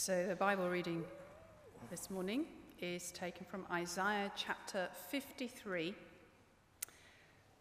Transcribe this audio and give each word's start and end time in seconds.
So 0.00 0.24
the 0.28 0.36
Bible 0.36 0.70
reading 0.70 1.02
this 1.90 2.08
morning 2.08 2.44
is 2.80 3.10
taken 3.10 3.44
from 3.46 3.66
Isaiah 3.72 4.30
chapter 4.36 4.88
53, 5.10 5.92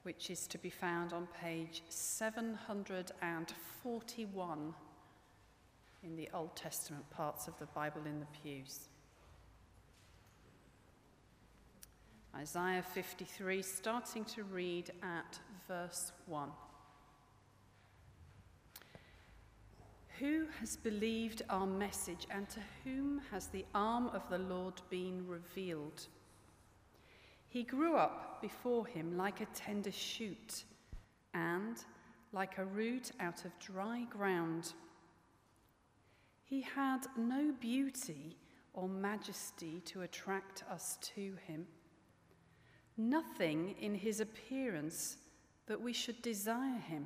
which 0.04 0.29
is 0.29 0.46
to 0.46 0.60
be 0.60 0.70
found 0.70 1.13
on 1.13 1.28
page 1.42 1.81
741 1.89 4.76
in 6.04 6.15
the 6.15 6.29
Old 6.31 6.55
Testament 6.55 7.10
parts 7.10 7.48
of 7.48 7.58
the 7.58 7.66
Bible 7.66 8.02
in 8.05 8.20
the 8.20 8.28
pews. 8.44 8.82
Isaiah 12.36 12.84
53, 12.84 13.64
starting 13.64 14.24
to 14.26 14.44
read 14.44 14.92
at 15.02 15.40
verse 15.68 16.12
1. 16.28 16.52
Who 20.20 20.47
has 20.59 20.77
believed 20.77 21.43
our 21.47 21.68
message, 21.68 22.25
and 22.31 22.49
to 22.49 22.59
whom 22.84 23.21
has 23.30 23.48
the 23.48 23.66
arm 23.75 24.08
of 24.08 24.27
the 24.30 24.39
Lord 24.39 24.81
been 24.89 25.27
revealed? 25.27 26.08
He 27.49 27.62
grew 27.62 27.95
up 27.95 28.41
before 28.41 28.88
him 28.88 29.16
like 29.16 29.41
a 29.41 29.48
tender 29.53 29.91
shoot, 29.91 30.63
and 31.35 31.77
like 32.34 32.58
a 32.58 32.66
root 32.66 33.11
out 33.20 33.45
of 33.45 33.58
dry 33.59 34.05
ground. 34.09 34.73
He 36.45 36.61
had 36.61 37.05
no 37.16 37.53
beauty 37.59 38.38
or 38.73 38.89
majesty 38.89 39.81
to 39.86 40.02
attract 40.02 40.63
us 40.72 40.97
to 41.16 41.36
him, 41.45 41.67
nothing 42.97 43.75
in 43.80 43.94
his 43.94 44.20
appearance 44.20 45.17
that 45.67 45.80
we 45.80 45.94
should 45.94 46.22
desire 46.23 46.80
him. 46.80 47.05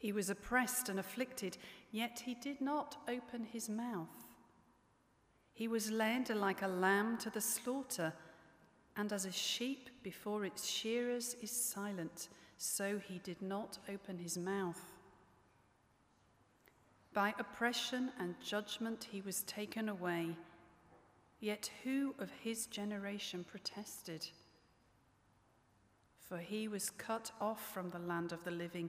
He 0.00 0.12
was 0.12 0.30
oppressed 0.30 0.88
and 0.88 0.98
afflicted, 0.98 1.58
yet 1.92 2.22
he 2.24 2.34
did 2.34 2.62
not 2.62 2.96
open 3.06 3.44
his 3.44 3.68
mouth. 3.68 4.08
He 5.52 5.68
was 5.68 5.90
led 5.90 6.30
like 6.30 6.62
a 6.62 6.68
lamb 6.68 7.18
to 7.18 7.28
the 7.28 7.42
slaughter, 7.42 8.14
and 8.96 9.12
as 9.12 9.26
a 9.26 9.30
sheep 9.30 9.90
before 10.02 10.46
its 10.46 10.66
shearers 10.66 11.36
is 11.42 11.50
silent, 11.50 12.30
so 12.56 12.98
he 12.98 13.18
did 13.18 13.42
not 13.42 13.78
open 13.90 14.18
his 14.18 14.38
mouth. 14.38 14.80
By 17.12 17.34
oppression 17.38 18.10
and 18.18 18.40
judgment 18.42 19.06
he 19.12 19.20
was 19.20 19.42
taken 19.42 19.90
away. 19.90 20.34
Yet 21.40 21.70
who 21.84 22.14
of 22.18 22.30
his 22.42 22.66
generation 22.66 23.44
protested? 23.44 24.26
For 26.18 26.38
he 26.38 26.68
was 26.68 26.88
cut 26.88 27.32
off 27.38 27.70
from 27.74 27.90
the 27.90 27.98
land 27.98 28.32
of 28.32 28.42
the 28.44 28.50
living. 28.50 28.88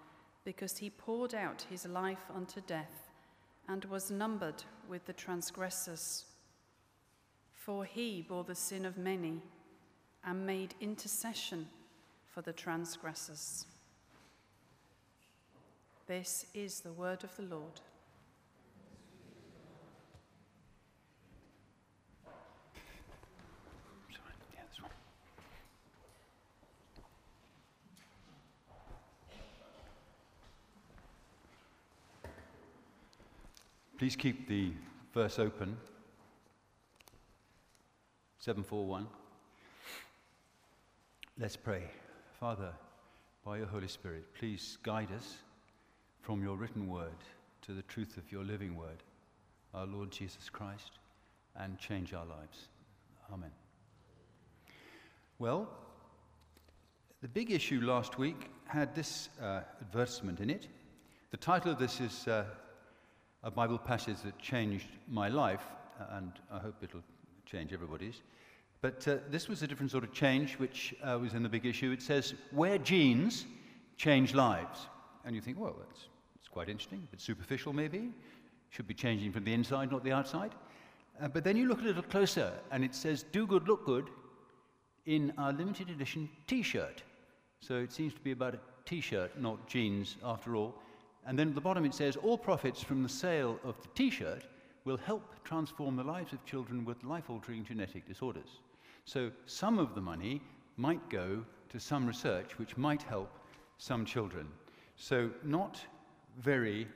because 0.43 0.77
he 0.77 0.89
poured 0.89 1.35
out 1.35 1.65
his 1.69 1.85
life 1.85 2.29
unto 2.35 2.61
death 2.61 3.09
and 3.67 3.85
was 3.85 4.11
numbered 4.11 4.63
with 4.89 5.05
the 5.05 5.13
transgressors. 5.13 6.25
For 7.53 7.85
he 7.85 8.25
bore 8.27 8.43
the 8.43 8.55
sin 8.55 8.85
of 8.85 8.97
many 8.97 9.41
and 10.25 10.45
made 10.45 10.73
intercession 10.81 11.67
for 12.33 12.41
the 12.41 12.53
transgressors. 12.53 13.65
This 16.07 16.45
is 16.53 16.79
the 16.79 16.91
word 16.91 17.23
of 17.23 17.35
the 17.35 17.43
Lord. 17.43 17.79
Please 34.01 34.15
keep 34.15 34.47
the 34.47 34.71
verse 35.13 35.37
open. 35.37 35.77
741. 38.39 39.05
Let's 41.37 41.55
pray. 41.55 41.83
Father, 42.39 42.71
by 43.45 43.57
your 43.59 43.67
Holy 43.67 43.87
Spirit, 43.87 44.23
please 44.33 44.79
guide 44.81 45.09
us 45.15 45.37
from 46.23 46.41
your 46.41 46.57
written 46.57 46.87
word 46.87 47.13
to 47.61 47.73
the 47.73 47.83
truth 47.83 48.17
of 48.17 48.31
your 48.31 48.43
living 48.43 48.75
word, 48.75 49.03
our 49.75 49.85
Lord 49.85 50.09
Jesus 50.09 50.49
Christ, 50.49 50.93
and 51.55 51.77
change 51.77 52.11
our 52.11 52.25
lives. 52.25 52.69
Amen. 53.31 53.51
Well, 55.37 55.69
the 57.21 57.27
big 57.27 57.51
issue 57.51 57.81
last 57.81 58.17
week 58.17 58.49
had 58.65 58.95
this 58.95 59.29
uh, 59.39 59.61
advertisement 59.79 60.39
in 60.39 60.49
it. 60.49 60.67
The 61.29 61.37
title 61.37 61.71
of 61.71 61.77
this 61.77 62.01
is 62.01 62.27
uh, 62.27 62.45
a 63.43 63.51
Bible 63.51 63.77
passage 63.77 64.21
that 64.23 64.37
changed 64.39 64.87
my 65.07 65.27
life, 65.27 65.63
and 66.11 66.31
I 66.51 66.59
hope 66.59 66.75
it'll 66.81 67.03
change 67.45 67.73
everybody's. 67.73 68.21
But 68.81 69.07
uh, 69.07 69.17
this 69.29 69.47
was 69.47 69.61
a 69.61 69.67
different 69.67 69.91
sort 69.91 70.03
of 70.03 70.11
change, 70.11 70.53
which 70.55 70.95
uh, 71.03 71.17
was 71.19 71.33
in 71.33 71.43
the 71.43 71.49
big 71.49 71.65
issue. 71.65 71.91
It 71.91 72.01
says, 72.01 72.33
Where 72.51 72.77
genes 72.77 73.45
change 73.97 74.33
lives. 74.33 74.87
And 75.23 75.35
you 75.35 75.41
think, 75.41 75.59
well, 75.59 75.75
that's, 75.77 76.07
that's 76.35 76.47
quite 76.47 76.69
interesting, 76.69 77.07
but 77.11 77.21
superficial 77.21 77.73
maybe. 77.73 78.11
Should 78.69 78.87
be 78.87 78.93
changing 78.93 79.31
from 79.33 79.43
the 79.43 79.53
inside, 79.53 79.91
not 79.91 80.03
the 80.03 80.13
outside. 80.13 80.55
Uh, 81.21 81.27
but 81.27 81.43
then 81.43 81.57
you 81.57 81.67
look 81.67 81.81
a 81.81 81.83
little 81.83 82.03
closer, 82.03 82.53
and 82.71 82.83
it 82.83 82.95
says, 82.95 83.23
Do 83.31 83.45
good, 83.45 83.67
look 83.67 83.85
good, 83.85 84.09
in 85.05 85.33
our 85.37 85.51
limited 85.51 85.89
edition 85.89 86.29
t 86.47 86.63
shirt. 86.63 87.03
So 87.59 87.75
it 87.75 87.91
seems 87.91 88.13
to 88.13 88.21
be 88.21 88.31
about 88.31 88.55
a 88.55 88.59
t 88.85 89.01
shirt, 89.01 89.39
not 89.39 89.67
jeans, 89.67 90.17
after 90.23 90.55
all. 90.55 90.73
And 91.25 91.37
then 91.37 91.49
at 91.49 91.55
the 91.55 91.61
bottom 91.61 91.85
it 91.85 91.93
says, 91.93 92.15
all 92.15 92.37
profits 92.37 92.81
from 92.81 93.03
the 93.03 93.09
sale 93.09 93.59
of 93.63 93.81
the 93.81 93.89
t 93.89 94.09
shirt 94.09 94.43
will 94.85 94.97
help 94.97 95.35
transform 95.43 95.95
the 95.95 96.03
lives 96.03 96.33
of 96.33 96.43
children 96.45 96.83
with 96.83 97.03
life 97.03 97.29
altering 97.29 97.63
genetic 97.63 98.07
disorders. 98.07 98.59
So 99.05 99.31
some 99.45 99.77
of 99.77 99.93
the 99.95 100.01
money 100.01 100.41
might 100.77 101.09
go 101.09 101.45
to 101.69 101.79
some 101.79 102.05
research 102.07 102.57
which 102.57 102.77
might 102.77 103.03
help 103.03 103.29
some 103.77 104.05
children. 104.05 104.47
So, 104.95 105.31
not 105.43 105.79
very 106.39 106.87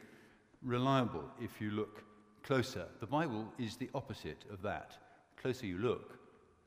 reliable 0.62 1.24
if 1.42 1.60
you 1.60 1.71
look 1.71 2.04
closer. 2.44 2.86
The 3.00 3.07
Bible 3.07 3.51
is 3.57 3.75
the 3.75 3.89
opposite 3.95 4.45
of 4.51 4.62
that. 4.62 4.98
The 5.36 5.42
closer 5.42 5.66
you 5.66 5.80
look, 5.80 6.19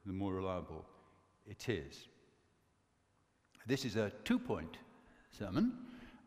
the 0.07 0.13
more 0.13 0.35
reliable 0.35 0.85
it 1.47 1.69
is. 1.69 2.09
This 3.67 3.85
is 3.85 3.97
a 3.97 4.11
two 4.25 4.39
point 4.39 4.79
sermon. 5.31 5.73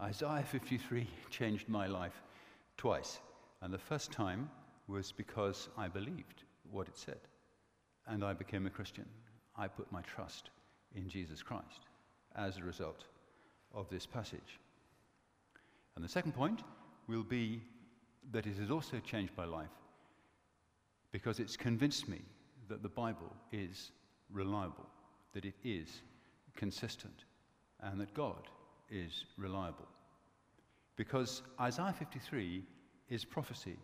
Isaiah 0.02 0.44
53 0.44 1.08
changed 1.30 1.70
my 1.70 1.86
life 1.86 2.24
twice. 2.76 3.20
And 3.62 3.72
the 3.72 3.78
first 3.78 4.12
time 4.12 4.50
was 4.88 5.12
because 5.12 5.70
I 5.78 5.88
believed 5.88 6.44
what 6.72 6.88
it 6.88 6.98
said. 6.98 7.20
And 8.08 8.24
I 8.24 8.34
became 8.34 8.66
a 8.66 8.72
Christian. 8.72 9.06
I 9.56 9.68
put 9.68 9.92
my 9.92 10.02
trust 10.02 10.50
in 10.96 11.08
Jesus 11.08 11.44
Christ 11.44 11.86
as 12.36 12.58
a 12.58 12.64
result 12.64 13.06
of 13.76 13.90
this 13.90 14.08
passage. 14.08 14.60
And 15.96 16.04
the 16.04 16.10
second 16.10 16.32
point 16.32 16.62
will 17.08 17.24
be 17.24 17.62
that 18.32 18.48
it 18.48 18.56
has 18.58 18.72
also 18.72 19.00
changed 19.00 19.34
my 19.38 19.46
life 19.46 19.70
because 21.12 21.40
it's 21.40 21.58
convinced 21.58 22.08
me 22.08 22.22
that 22.70 22.82
the 22.82 22.90
Bible 22.90 23.32
is 23.52 23.92
reliable, 24.32 24.88
that 25.34 25.46
it 25.46 25.56
is 25.64 26.02
consistent, 26.56 27.26
and 27.82 28.00
that 28.00 28.14
God 28.14 28.48
is 28.92 29.26
reliable. 29.38 29.88
Because 30.96 31.42
Isaiah 31.60 31.96
53 31.98 32.64
is 33.10 33.26
prophecy. 33.26 33.78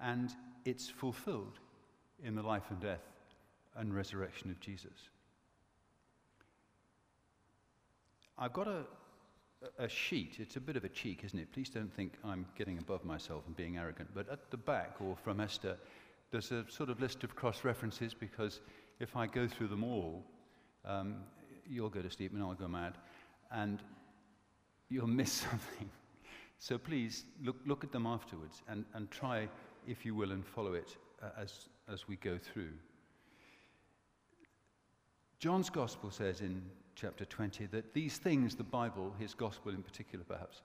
And 0.00 0.30
it's 0.64 0.88
fulfilled 0.88 1.58
in 2.22 2.34
the 2.34 2.42
life 2.42 2.64
and 2.70 2.80
death 2.80 3.02
and 3.76 3.94
resurrection 3.94 4.50
of 4.50 4.60
Jesus. 4.60 5.08
I've 8.38 8.52
got 8.52 8.68
a, 8.68 8.84
a 9.78 9.88
sheet. 9.88 10.36
It's 10.38 10.56
a 10.56 10.60
bit 10.60 10.76
of 10.76 10.84
a 10.84 10.88
cheek, 10.88 11.22
isn't 11.24 11.38
it? 11.38 11.52
Please 11.52 11.70
don't 11.70 11.92
think 11.92 12.12
I'm 12.24 12.46
getting 12.56 12.78
above 12.78 13.04
myself 13.04 13.44
and 13.46 13.56
being 13.56 13.78
arrogant. 13.78 14.10
But 14.14 14.30
at 14.30 14.50
the 14.50 14.56
back, 14.56 14.96
or 15.00 15.16
from 15.16 15.40
Esther, 15.40 15.76
there's 16.30 16.52
a 16.52 16.64
sort 16.68 16.90
of 16.90 17.00
list 17.00 17.24
of 17.24 17.34
cross 17.34 17.64
references 17.64 18.12
because 18.12 18.60
if 19.00 19.16
I 19.16 19.26
go 19.26 19.46
through 19.46 19.68
them 19.68 19.84
all, 19.84 20.24
um, 20.86 21.16
you'll 21.68 21.90
go 21.90 22.02
to 22.02 22.10
sleep 22.10 22.32
and 22.32 22.42
I'll 22.42 22.54
go 22.54 22.68
mad, 22.68 22.94
and 23.50 23.82
you'll 24.88 25.06
miss 25.06 25.32
something. 25.50 25.90
So 26.58 26.78
please 26.78 27.24
look, 27.42 27.56
look 27.66 27.84
at 27.84 27.92
them 27.92 28.06
afterwards 28.06 28.62
and, 28.68 28.84
and 28.94 29.10
try, 29.10 29.48
if 29.86 30.04
you 30.06 30.14
will, 30.14 30.32
and 30.32 30.44
follow 30.44 30.72
it 30.74 30.96
uh, 31.22 31.28
as, 31.38 31.68
as 31.92 32.08
we 32.08 32.16
go 32.16 32.38
through. 32.38 32.72
John's 35.38 35.68
Gospel 35.68 36.10
says 36.10 36.40
in 36.40 36.62
chapter 36.94 37.26
20 37.26 37.66
that 37.66 37.92
these 37.92 38.16
things, 38.16 38.54
the 38.54 38.64
Bible, 38.64 39.12
his 39.18 39.34
Gospel 39.34 39.72
in 39.72 39.82
particular 39.82 40.24
perhaps, 40.26 40.62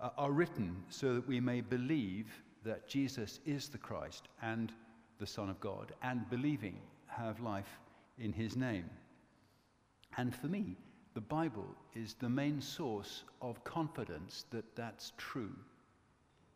uh, 0.00 0.10
are 0.16 0.32
written 0.32 0.82
so 0.88 1.14
that 1.14 1.28
we 1.28 1.38
may 1.38 1.60
believe 1.60 2.42
that 2.64 2.88
Jesus 2.88 3.40
is 3.44 3.68
the 3.68 3.78
Christ 3.78 4.28
and 4.42 4.72
the 5.18 5.26
Son 5.26 5.48
of 5.48 5.60
God, 5.60 5.92
and 6.02 6.28
believing 6.28 6.78
have 7.06 7.40
life 7.40 7.78
in 8.18 8.32
his 8.32 8.56
name. 8.56 8.88
And 10.16 10.34
for 10.34 10.46
me, 10.46 10.76
the 11.14 11.20
Bible 11.20 11.74
is 11.94 12.14
the 12.14 12.28
main 12.28 12.60
source 12.60 13.24
of 13.40 13.62
confidence 13.64 14.44
that 14.50 14.76
that's 14.76 15.12
true. 15.16 15.54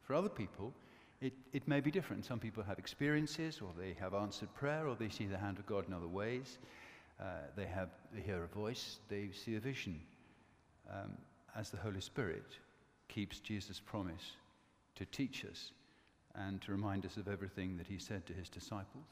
For 0.02 0.14
other 0.14 0.28
people, 0.28 0.72
it, 1.20 1.32
it 1.52 1.68
may 1.68 1.80
be 1.80 1.90
different. 1.90 2.24
Some 2.24 2.38
people 2.38 2.62
have 2.62 2.78
experiences, 2.78 3.60
or 3.60 3.70
they 3.78 3.94
have 4.00 4.14
answered 4.14 4.52
prayer, 4.54 4.86
or 4.86 4.96
they 4.96 5.08
see 5.08 5.26
the 5.26 5.38
hand 5.38 5.58
of 5.58 5.66
God 5.66 5.86
in 5.86 5.94
other 5.94 6.08
ways. 6.08 6.58
Uh, 7.20 7.24
they, 7.56 7.66
have, 7.66 7.90
they 8.14 8.20
hear 8.22 8.42
a 8.42 8.46
voice, 8.46 8.98
they 9.08 9.30
see 9.32 9.56
a 9.56 9.60
vision. 9.60 10.00
Um, 10.90 11.12
as 11.56 11.70
the 11.70 11.76
Holy 11.76 12.00
Spirit 12.00 12.56
keeps 13.08 13.40
Jesus' 13.40 13.80
promise 13.80 14.32
to 14.94 15.04
teach 15.06 15.44
us 15.44 15.72
and 16.34 16.60
to 16.62 16.72
remind 16.72 17.04
us 17.04 17.16
of 17.16 17.28
everything 17.28 17.76
that 17.76 17.86
he 17.86 17.98
said 17.98 18.24
to 18.26 18.32
his 18.32 18.48
disciples. 18.48 19.04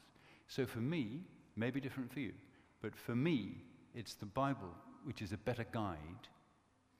So 0.47 0.65
for 0.65 0.79
me, 0.79 1.21
maybe 1.55 1.81
different 1.81 2.11
for 2.11 2.19
you, 2.19 2.33
but 2.81 2.95
for 2.95 3.15
me, 3.15 3.57
it's 3.95 4.13
the 4.13 4.25
Bible 4.25 4.73
which 5.03 5.21
is 5.21 5.31
a 5.31 5.37
better 5.37 5.65
guide 5.71 6.27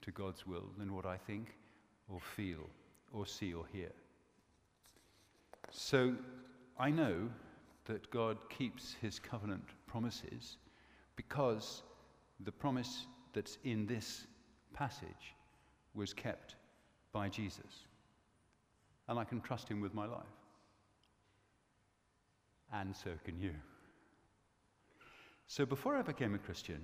to 0.01 0.11
God's 0.11 0.45
will 0.47 0.69
than 0.77 0.93
what 0.93 1.05
I 1.05 1.17
think 1.17 1.55
or 2.07 2.19
feel 2.19 2.69
or 3.11 3.25
see 3.25 3.53
or 3.53 3.65
hear. 3.71 3.91
So 5.71 6.15
I 6.79 6.89
know 6.89 7.29
that 7.85 8.09
God 8.11 8.37
keeps 8.49 8.95
his 9.01 9.19
covenant 9.19 9.65
promises 9.87 10.57
because 11.15 11.83
the 12.41 12.51
promise 12.51 13.07
that's 13.33 13.57
in 13.63 13.85
this 13.85 14.25
passage 14.73 15.35
was 15.93 16.13
kept 16.13 16.55
by 17.11 17.27
Jesus. 17.27 17.85
And 19.07 19.19
I 19.19 19.23
can 19.23 19.41
trust 19.41 19.67
him 19.67 19.81
with 19.81 19.93
my 19.93 20.05
life. 20.05 20.21
And 22.71 22.95
so 22.95 23.11
can 23.25 23.39
you. 23.39 23.51
So 25.49 25.65
before 25.65 25.97
I 25.97 26.03
became 26.03 26.35
a 26.35 26.37
Christian, 26.37 26.79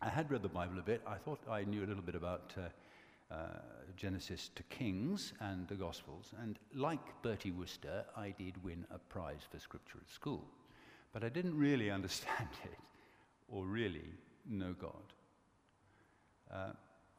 I 0.00 0.08
had 0.08 0.28
read 0.32 0.42
the 0.42 0.48
Bible 0.48 0.80
a 0.80 0.82
bit. 0.82 1.00
I 1.06 1.14
thought 1.14 1.38
I 1.48 1.62
knew 1.62 1.84
a 1.84 1.86
little 1.86 2.02
bit 2.02 2.16
about 2.16 2.52
uh, 2.58 3.32
uh, 3.32 3.60
Genesis 3.96 4.50
to 4.56 4.64
Kings 4.64 5.32
and 5.38 5.68
the 5.68 5.76
Gospels. 5.76 6.32
And 6.42 6.58
like 6.74 6.98
Bertie 7.22 7.52
Wooster, 7.52 8.04
I 8.16 8.34
did 8.36 8.60
win 8.64 8.84
a 8.92 8.98
prize 8.98 9.42
for 9.48 9.60
scripture 9.60 9.98
at 10.04 10.12
school. 10.12 10.42
But 11.12 11.22
I 11.22 11.28
didn't 11.28 11.56
really 11.56 11.88
understand 11.88 12.48
it 12.64 12.78
or 13.48 13.64
really 13.64 14.10
know 14.50 14.72
God. 14.72 15.12
Uh, 16.52 16.72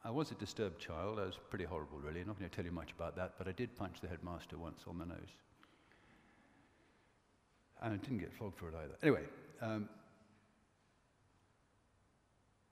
I 0.04 0.10
was 0.10 0.30
a 0.30 0.34
disturbed 0.34 0.78
child. 0.78 1.20
I 1.20 1.24
was 1.24 1.38
pretty 1.48 1.64
horrible, 1.64 2.00
really. 2.00 2.20
I'm 2.20 2.26
not 2.26 2.38
going 2.38 2.50
to 2.50 2.54
tell 2.54 2.66
you 2.66 2.70
much 2.70 2.92
about 2.92 3.16
that, 3.16 3.32
but 3.38 3.48
I 3.48 3.52
did 3.52 3.74
punch 3.76 4.02
the 4.02 4.08
headmaster 4.08 4.58
once 4.58 4.82
on 4.86 4.98
the 4.98 5.06
nose. 5.06 5.38
And 7.80 7.94
I 7.94 7.96
didn't 7.96 8.18
get 8.18 8.30
flogged 8.34 8.58
for 8.58 8.68
it 8.68 8.74
either. 8.74 8.96
Anyway, 9.02 9.22
um, 9.62 9.88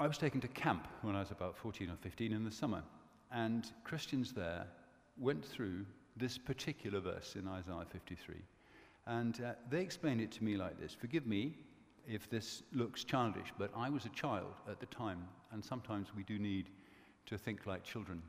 I 0.02 0.08
was 0.08 0.18
taken 0.18 0.40
to 0.40 0.48
camp 0.48 0.88
when 1.02 1.14
I 1.14 1.20
was 1.20 1.30
about 1.30 1.56
14 1.56 1.88
or 1.88 1.94
15 1.94 2.32
in 2.32 2.42
the 2.42 2.50
summer, 2.50 2.82
and 3.30 3.64
Christians 3.84 4.32
there 4.32 4.66
went 5.16 5.44
through 5.44 5.86
this 6.16 6.36
particular 6.36 6.98
verse 6.98 7.36
in 7.36 7.46
Isaiah 7.46 7.86
53. 7.88 8.34
And 9.06 9.40
uh, 9.40 9.52
they 9.70 9.80
explained 9.80 10.20
it 10.20 10.32
to 10.32 10.42
me 10.42 10.56
like 10.56 10.76
this 10.80 10.92
Forgive 10.92 11.24
me 11.24 11.54
if 12.04 12.28
this 12.28 12.64
looks 12.72 13.04
childish, 13.04 13.52
but 13.60 13.70
I 13.76 13.90
was 13.90 14.04
a 14.04 14.08
child 14.08 14.54
at 14.68 14.80
the 14.80 14.86
time, 14.86 15.22
and 15.52 15.64
sometimes 15.64 16.08
we 16.16 16.24
do 16.24 16.36
need 16.36 16.70
to 17.26 17.38
think 17.38 17.64
like 17.64 17.84
children. 17.84 18.20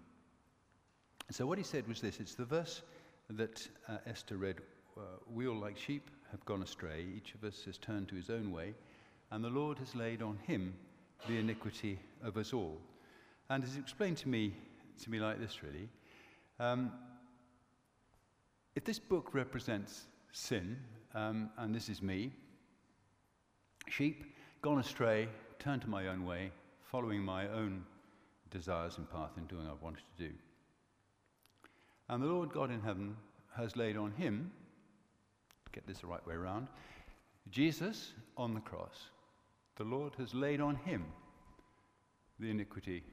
So, 1.31 1.47
what 1.47 1.57
he 1.57 1.63
said 1.63 1.87
was 1.87 2.01
this 2.01 2.19
it's 2.19 2.35
the 2.35 2.45
verse 2.45 2.83
that 3.31 3.67
uh, 3.89 3.97
Esther 4.05 4.37
read 4.37 4.57
uh, 4.95 5.01
We 5.27 5.47
all, 5.47 5.59
like 5.59 5.79
sheep, 5.79 6.11
have 6.29 6.45
gone 6.45 6.61
astray. 6.61 7.07
Each 7.17 7.33
of 7.33 7.43
us 7.43 7.63
has 7.65 7.79
turned 7.79 8.09
to 8.09 8.15
his 8.15 8.29
own 8.29 8.51
way, 8.51 8.75
and 9.31 9.43
the 9.43 9.49
Lord 9.49 9.79
has 9.79 9.95
laid 9.95 10.21
on 10.21 10.37
him 10.45 10.75
the 11.27 11.37
iniquity 11.37 11.99
of 12.23 12.37
us 12.37 12.53
all. 12.53 12.79
And 13.49 13.63
it's 13.63 13.77
explained 13.77 14.17
to 14.17 14.29
me, 14.29 14.53
to 15.03 15.09
me 15.09 15.19
like 15.19 15.39
this, 15.39 15.63
really. 15.63 15.89
Um, 16.59 16.91
if 18.75 18.83
this 18.83 18.99
book 18.99 19.33
represents 19.33 20.03
sin, 20.31 20.77
um, 21.13 21.49
and 21.57 21.73
this 21.73 21.89
is 21.89 22.01
me, 22.01 22.31
sheep, 23.89 24.35
gone 24.61 24.79
astray, 24.79 25.27
turned 25.59 25.81
to 25.81 25.89
my 25.89 26.07
own 26.07 26.25
way, 26.25 26.51
following 26.81 27.21
my 27.21 27.47
own 27.49 27.83
desires 28.49 28.97
and 28.97 29.09
path 29.09 29.31
and 29.37 29.47
doing 29.47 29.65
what 29.65 29.77
I 29.79 29.83
wanted 29.83 30.03
to 30.17 30.27
do. 30.27 30.33
And 32.09 32.21
the 32.21 32.27
Lord 32.27 32.51
God 32.51 32.71
in 32.71 32.81
heaven 32.81 33.15
has 33.55 33.75
laid 33.75 33.97
on 33.97 34.11
him, 34.11 34.51
get 35.71 35.87
this 35.87 35.99
the 35.99 36.07
right 36.07 36.25
way 36.27 36.35
around, 36.35 36.67
Jesus 37.49 38.13
on 38.37 38.53
the 38.53 38.59
cross, 38.59 39.09
the 39.77 39.83
Lord 39.83 40.13
has 40.17 40.33
laid 40.33 40.61
on 40.61 40.75
him 40.75 41.05
the 42.39 42.49
iniquity 42.49 43.03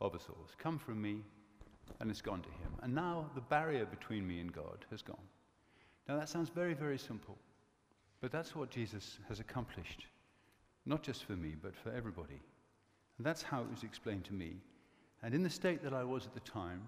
of 0.00 0.14
us 0.14 0.26
all. 0.28 0.38
It's 0.44 0.54
come 0.54 0.78
from 0.78 1.00
me 1.00 1.22
and 2.00 2.10
it's 2.10 2.22
gone 2.22 2.42
to 2.42 2.48
him. 2.48 2.72
And 2.82 2.94
now 2.94 3.30
the 3.34 3.40
barrier 3.40 3.86
between 3.86 4.26
me 4.26 4.40
and 4.40 4.52
God 4.52 4.84
has 4.90 5.02
gone. 5.02 5.16
Now 6.08 6.18
that 6.18 6.28
sounds 6.28 6.48
very, 6.48 6.74
very 6.74 6.98
simple, 6.98 7.38
but 8.20 8.32
that's 8.32 8.56
what 8.56 8.70
Jesus 8.70 9.18
has 9.28 9.40
accomplished, 9.40 10.06
not 10.84 11.02
just 11.02 11.24
for 11.24 11.34
me, 11.34 11.54
but 11.60 11.74
for 11.76 11.90
everybody. 11.92 12.40
And 13.18 13.26
that's 13.26 13.42
how 13.42 13.60
it 13.60 13.70
was 13.70 13.84
explained 13.84 14.24
to 14.24 14.32
me. 14.32 14.56
And 15.22 15.34
in 15.34 15.42
the 15.42 15.50
state 15.50 15.82
that 15.84 15.94
I 15.94 16.02
was 16.02 16.26
at 16.26 16.34
the 16.34 16.40
time, 16.40 16.82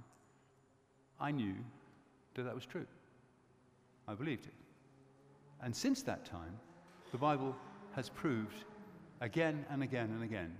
I 1.20 1.30
knew 1.30 1.54
that 2.34 2.42
that 2.42 2.54
was 2.54 2.66
true. 2.66 2.86
I 4.08 4.14
believed 4.14 4.46
it. 4.46 4.54
And 5.62 5.74
since 5.74 6.02
that 6.02 6.24
time, 6.24 6.58
the 7.12 7.18
Bible 7.18 7.54
has 7.94 8.08
proved 8.08 8.64
again 9.20 9.64
and 9.70 9.82
again 9.82 10.10
and 10.10 10.22
again 10.22 10.56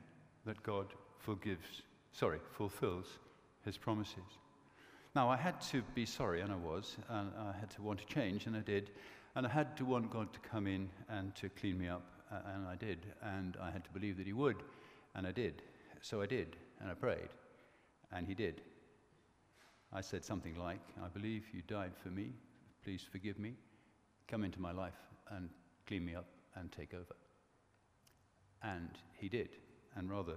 that 0.47 0.62
God 0.62 0.87
forgives, 1.19 1.83
sorry, 2.12 2.38
fulfills 2.53 3.07
his 3.64 3.76
promises. 3.76 4.38
Now, 5.14 5.29
I 5.29 5.37
had 5.37 5.61
to 5.73 5.83
be 5.95 6.07
sorry, 6.07 6.41
and 6.41 6.53
I 6.53 6.57
was, 6.57 6.97
and 7.09 7.31
I 7.38 7.59
had 7.59 7.71
to 7.71 7.83
want 7.83 8.00
to 8.00 8.07
change, 8.07 8.47
and 8.47 8.57
I 8.57 8.61
did. 8.61 8.91
And 9.37 9.47
I 9.47 9.50
had 9.50 9.76
to 9.76 9.85
want 9.85 10.11
God 10.11 10.33
to 10.33 10.41
come 10.41 10.67
in 10.67 10.88
and 11.09 11.35
to 11.37 11.49
clean 11.49 11.79
me 11.79 11.88
up, 11.88 12.05
and 12.31 12.67
I 12.67 12.75
did. 12.76 13.07
And 13.23 13.57
I 13.61 13.71
had 13.71 13.85
to 13.85 13.91
believe 13.91 14.17
that 14.17 14.26
He 14.26 14.33
would, 14.33 14.57
and 15.14 15.26
I 15.26 15.33
did. 15.33 15.62
So 16.03 16.21
I 16.21 16.26
did, 16.26 16.57
and 16.81 16.91
I 16.91 16.95
prayed, 16.95 17.31
and 18.12 18.26
He 18.26 18.35
did. 18.35 18.61
I 19.93 20.00
said 20.00 20.25
something 20.25 20.57
like, 20.57 20.81
I 21.03 21.09
believe 21.09 21.45
you 21.53 21.62
died 21.69 21.93
for 22.03 22.09
me. 22.09 22.33
Please 22.83 23.05
forgive 23.11 23.38
me. 23.38 23.55
Come 24.26 24.45
into 24.45 24.61
my 24.61 24.73
life 24.73 24.99
and 25.31 25.49
clean 25.87 26.05
me 26.05 26.17
up 26.17 26.26
and 26.57 26.71
take 26.73 26.93
over. 26.93 27.14
And 28.64 28.90
He 29.21 29.28
did. 29.28 29.50
And 29.97 30.11
rather 30.11 30.37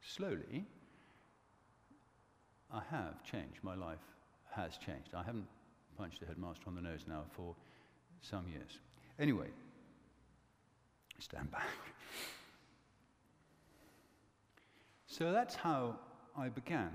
slowly, 0.00 0.66
I 2.72 2.82
have 2.90 3.24
changed. 3.24 3.58
My 3.62 3.74
life 3.74 3.98
has 4.50 4.76
changed. 4.76 5.14
I 5.14 5.22
haven't 5.22 5.46
punched 5.98 6.22
a 6.22 6.26
headmaster 6.26 6.64
on 6.66 6.74
the 6.74 6.80
nose 6.80 7.04
now 7.08 7.22
for 7.36 7.54
some 8.20 8.46
years. 8.48 8.78
Anyway, 9.18 9.48
stand 11.18 11.50
back. 11.50 11.66
So 15.06 15.32
that's 15.32 15.54
how 15.54 15.96
I 16.36 16.48
began. 16.48 16.90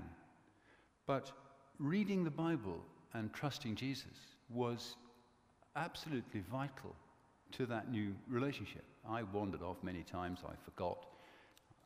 But 1.06 1.32
reading 1.78 2.24
the 2.24 2.30
Bible 2.30 2.84
and 3.14 3.32
trusting 3.32 3.76
Jesus 3.76 4.36
was 4.50 4.96
absolutely 5.76 6.40
vital 6.40 6.94
to 7.52 7.64
that 7.66 7.90
new 7.90 8.14
relationship. 8.28 8.84
I 9.08 9.22
wandered 9.22 9.62
off 9.62 9.76
many 9.82 10.02
times. 10.02 10.40
I 10.46 10.54
forgot. 10.64 11.06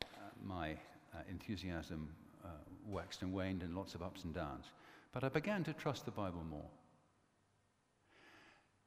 Uh, 0.01 0.05
my 0.43 0.71
uh, 0.71 1.19
enthusiasm 1.29 2.09
uh, 2.43 2.49
waxed 2.87 3.21
and 3.21 3.33
waned 3.33 3.63
and 3.63 3.75
lots 3.75 3.95
of 3.95 4.03
ups 4.03 4.23
and 4.23 4.33
downs. 4.33 4.65
But 5.13 5.23
I 5.23 5.29
began 5.29 5.63
to 5.63 5.73
trust 5.73 6.05
the 6.05 6.11
Bible 6.11 6.43
more. 6.49 6.69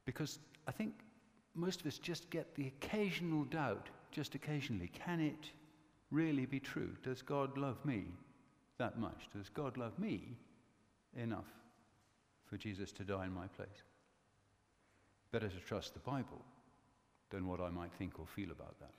Because 0.05 0.39
I 0.67 0.73
think 0.73 0.95
most 1.55 1.81
of 1.81 1.87
us 1.87 1.99
just 1.99 2.31
get 2.31 2.55
the 2.55 2.67
occasional 2.67 3.45
doubt, 3.45 3.89
just 4.13 4.35
occasionally. 4.35 4.91
Can 4.93 5.21
it 5.21 5.51
really 6.11 6.47
be 6.47 6.61
true? 6.61 6.91
Does 7.03 7.23
God 7.23 7.57
love 7.57 7.85
me 7.85 8.05
that 8.79 8.99
much? 8.99 9.29
Does 9.35 9.49
God 9.49 9.77
love 9.77 9.99
me 9.99 10.37
enough 11.17 11.49
for 12.47 12.57
Jesus 12.57 12.93
to 12.93 13.05
die 13.05 13.27
in 13.27 13.35
my 13.35 13.47
place? 13.49 13.83
Better 15.33 15.49
to 15.49 15.61
trust 15.61 15.95
the 15.95 16.01
Bible 16.01 16.43
than 17.31 17.47
what 17.47 17.61
I 17.61 17.71
might 17.71 17.93
think 17.93 18.19
or 18.19 18.27
feel 18.27 18.51
about 18.51 18.79
that. 18.81 18.93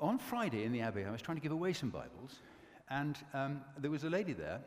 On 0.00 0.18
Friday 0.18 0.64
in 0.64 0.72
the 0.72 0.80
Abbey, 0.80 1.04
I 1.04 1.10
was 1.10 1.22
trying 1.22 1.36
to 1.36 1.42
give 1.42 1.52
away 1.52 1.72
some 1.72 1.90
Bibles, 1.90 2.36
and 2.88 3.18
um, 3.34 3.60
there 3.78 3.90
was 3.90 4.04
a 4.04 4.10
lady 4.10 4.32
there 4.32 4.60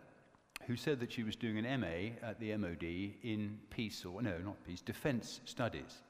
who 0.67 0.75
said 0.75 0.99
that 0.99 1.11
she 1.11 1.23
was 1.23 1.35
doing 1.35 1.57
an 1.57 1.79
MA 1.79 2.27
at 2.27 2.39
the 2.39 2.55
MOD 2.57 2.83
in 2.83 3.57
peace, 3.69 4.05
or 4.05 4.21
no, 4.21 4.37
not 4.39 4.63
peace, 4.65 4.81
defense 4.81 5.41
studies. 5.45 6.01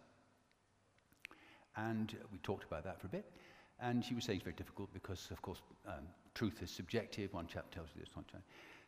And 1.78 2.16
we 2.32 2.40
talked 2.40 2.66
about 2.66 2.84
that 2.84 3.00
for 3.00 3.08
a 3.08 3.10
bit. 3.10 3.26
And 3.80 4.04
she 4.04 4.14
was 4.14 4.26
saying 4.26 4.38
it's 4.38 4.44
very 4.44 4.56
difficult 4.56 4.94
because, 4.94 5.30
of 5.32 5.42
course, 5.42 5.62
um, 5.88 6.06
truth 6.36 6.62
is 6.62 6.70
subjective. 6.70 7.34
One 7.34 7.48
chap 7.48 7.72
tells 7.72 7.90
you 7.96 8.02
this, 8.02 8.16
one 8.16 8.26
chap. 8.32 8.42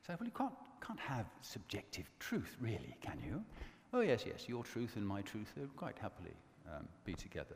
So, 0.06 0.14
well, 0.20 0.26
you 0.26 0.34
can't, 0.34 0.54
can't 0.86 1.00
have 1.00 1.26
subjective 1.42 2.10
truth, 2.20 2.58
really, 2.60 2.96
can 3.02 3.20
you? 3.26 3.44
Oh, 3.94 4.02
yes, 4.02 4.24
yes, 4.26 4.50
your 4.50 4.64
truth 4.64 4.96
and 4.96 5.08
my 5.08 5.22
truth, 5.22 5.54
they 5.56 5.64
quite 5.78 5.98
happily 6.00 6.34
um, 6.68 6.88
be 7.06 7.14
together. 7.14 7.56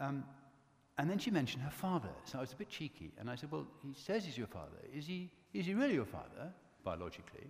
Um, 0.00 0.24
and 0.98 1.10
then 1.10 1.18
she 1.18 1.30
mentioned 1.30 1.62
her 1.62 1.70
father. 1.70 2.08
So 2.24 2.38
I 2.38 2.40
was 2.40 2.52
a 2.52 2.56
bit 2.56 2.70
cheeky. 2.70 3.12
And 3.18 3.28
I 3.28 3.34
said, 3.34 3.50
Well, 3.52 3.66
he 3.82 3.92
says 3.94 4.24
he's 4.24 4.38
your 4.38 4.46
father. 4.46 4.78
Is 4.94 5.06
he, 5.06 5.30
is 5.52 5.66
he 5.66 5.74
really 5.74 5.94
your 5.94 6.06
father, 6.06 6.50
biologically? 6.82 7.46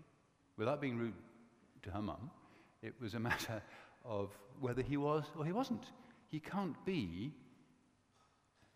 Without 0.57 0.81
being 0.81 0.99
rude 0.99 1.15
to 1.83 1.91
her 1.91 2.03
mum, 2.03 2.31
it 2.83 2.95
was 3.01 3.15
a 3.15 3.21
matter 3.31 3.63
of 4.05 4.31
whether 4.61 4.83
he 4.83 4.97
was 4.97 5.25
or 5.39 5.45
he 5.45 5.53
wasn't. 5.53 5.87
He 6.31 6.41
can't 6.41 6.85
be 6.85 7.33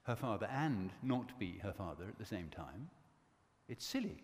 her 0.04 0.14
father 0.14 0.46
and 0.46 0.90
not 1.02 1.36
be 1.38 1.58
her 1.62 1.72
father 1.72 2.04
at 2.08 2.18
the 2.18 2.24
same 2.24 2.48
time. 2.48 2.88
It's 3.68 3.84
silly. 3.84 4.22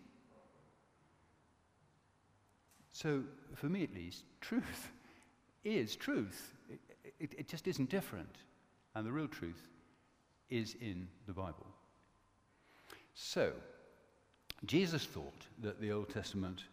So, 2.97 3.21
for 3.53 3.67
me 3.67 3.83
at 3.83 3.93
least, 3.93 4.23
truth 4.41 4.89
is 5.63 5.95
truth. 5.95 6.55
It, 6.67 6.79
it, 7.19 7.33
it, 7.37 7.47
just 7.47 7.67
isn't 7.67 7.91
different. 7.91 8.37
And 8.95 9.05
the 9.05 9.11
real 9.11 9.27
truth 9.27 9.67
is 10.49 10.75
in 10.81 11.07
the 11.27 11.33
Bible. 11.33 11.67
So, 13.13 13.51
Jesus 14.65 15.05
thought 15.05 15.43
that 15.61 15.79
the 15.79 15.91
Old 15.91 16.09
Testament 16.09 16.63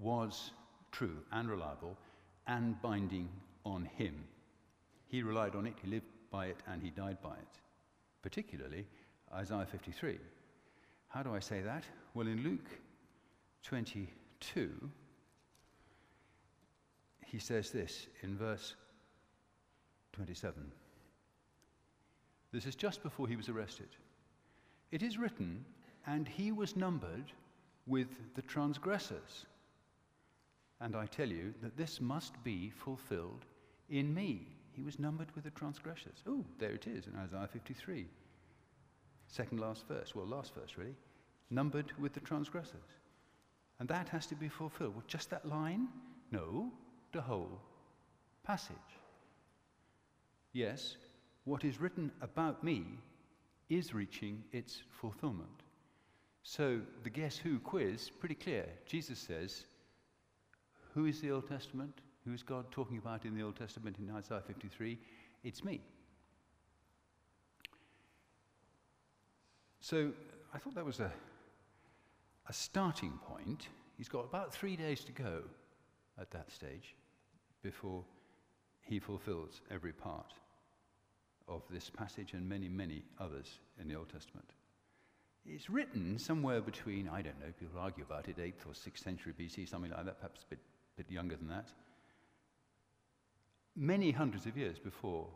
was 0.00 0.52
true 0.90 1.18
and 1.32 1.50
reliable 1.50 1.98
and 2.46 2.80
binding 2.80 3.28
on 3.66 3.84
him. 3.84 4.14
He 5.06 5.22
relied 5.22 5.54
on 5.54 5.66
it, 5.66 5.74
he 5.82 5.90
lived 5.90 6.06
by 6.30 6.46
it, 6.46 6.56
and 6.66 6.82
he 6.82 6.88
died 6.88 7.18
by 7.22 7.34
it. 7.34 7.60
Particularly 8.22 8.86
Isaiah 9.34 9.66
53. 9.70 10.18
How 11.08 11.22
do 11.22 11.34
I 11.34 11.40
say 11.40 11.60
that? 11.60 11.84
Well, 12.14 12.26
in 12.26 12.42
Luke 12.42 12.70
22, 13.64 14.70
he 17.30 17.38
says 17.38 17.70
this 17.70 18.06
in 18.22 18.36
verse 18.36 18.74
27. 20.12 20.72
This 22.52 22.66
is 22.66 22.74
just 22.74 23.02
before 23.02 23.28
he 23.28 23.36
was 23.36 23.48
arrested. 23.48 23.88
It 24.90 25.02
is 25.02 25.18
written, 25.18 25.64
and 26.06 26.26
he 26.26 26.50
was 26.52 26.76
numbered 26.76 27.32
with 27.86 28.08
the 28.34 28.42
transgressors. 28.42 29.44
And 30.80 30.96
I 30.96 31.06
tell 31.06 31.28
you 31.28 31.52
that 31.62 31.76
this 31.76 32.00
must 32.00 32.42
be 32.42 32.70
fulfilled 32.70 33.44
in 33.90 34.14
me. 34.14 34.46
He 34.72 34.82
was 34.82 34.98
numbered 34.98 35.28
with 35.34 35.44
the 35.44 35.50
transgressors. 35.50 36.22
Oh, 36.26 36.44
there 36.58 36.70
it 36.70 36.86
is 36.86 37.06
in 37.06 37.16
Isaiah 37.16 37.48
53. 37.52 38.06
Second 39.26 39.60
last 39.60 39.86
verse. 39.86 40.14
Well, 40.14 40.26
last 40.26 40.54
verse, 40.54 40.78
really. 40.78 40.96
Numbered 41.50 41.92
with 41.98 42.14
the 42.14 42.20
transgressors. 42.20 42.88
And 43.80 43.88
that 43.88 44.08
has 44.08 44.26
to 44.26 44.34
be 44.34 44.48
fulfilled. 44.48 44.94
Well, 44.94 45.04
just 45.06 45.28
that 45.30 45.46
line? 45.46 45.88
No 46.30 46.72
the 47.12 47.20
whole 47.20 47.60
passage. 48.44 48.76
Yes, 50.52 50.96
what 51.44 51.64
is 51.64 51.80
written 51.80 52.10
about 52.20 52.64
me 52.64 52.84
is 53.68 53.94
reaching 53.94 54.42
its 54.52 54.82
fulfillment. 55.00 55.62
So 56.42 56.80
the 57.02 57.10
Guess 57.10 57.36
Who 57.36 57.58
quiz, 57.58 58.10
pretty 58.10 58.34
clear. 58.34 58.66
Jesus 58.86 59.18
says, 59.18 59.64
Who 60.94 61.06
is 61.06 61.20
the 61.20 61.30
Old 61.30 61.48
Testament? 61.48 62.00
Who 62.24 62.32
is 62.32 62.42
God 62.42 62.70
talking 62.70 62.98
about 62.98 63.24
in 63.24 63.34
the 63.34 63.42
Old 63.42 63.56
Testament 63.56 63.96
in 63.98 64.10
Isaiah 64.14 64.42
53? 64.46 64.98
It's 65.44 65.62
me. 65.64 65.80
So 69.80 70.12
I 70.52 70.58
thought 70.58 70.74
that 70.74 70.84
was 70.84 71.00
a, 71.00 71.10
a 72.48 72.52
starting 72.52 73.18
point. 73.26 73.68
He's 73.96 74.08
got 74.08 74.24
about 74.24 74.52
three 74.52 74.76
days 74.76 75.04
to 75.04 75.12
go 75.12 75.42
at 76.20 76.30
that 76.32 76.50
stage 76.50 76.94
before 77.68 78.02
he 78.80 78.98
fulfills 78.98 79.60
every 79.70 79.92
part 79.92 80.32
of 81.48 81.60
this 81.68 81.90
passage 81.90 82.32
and 82.32 82.48
many, 82.48 82.66
many 82.66 83.02
others 83.20 83.58
in 83.78 83.88
the 83.88 83.94
Old 83.94 84.08
Testament. 84.10 84.48
It's 85.44 85.68
written 85.68 86.18
somewhere 86.18 86.62
between, 86.62 87.10
I 87.10 87.20
don't 87.20 87.38
know, 87.38 87.52
people 87.60 87.78
argue 87.78 88.04
about 88.04 88.26
it, 88.26 88.38
8th 88.38 88.66
or 88.66 88.72
6th 88.72 89.04
century 89.04 89.34
BC, 89.38 89.68
something 89.68 89.90
like 89.90 90.06
that, 90.06 90.18
perhaps 90.18 90.44
a 90.44 90.46
bit, 90.48 90.60
bit 90.96 91.10
younger 91.10 91.36
than 91.36 91.48
that. 91.48 91.68
Many 93.76 94.12
hundreds 94.12 94.46
of 94.46 94.56
years 94.56 94.78
before 94.78 95.26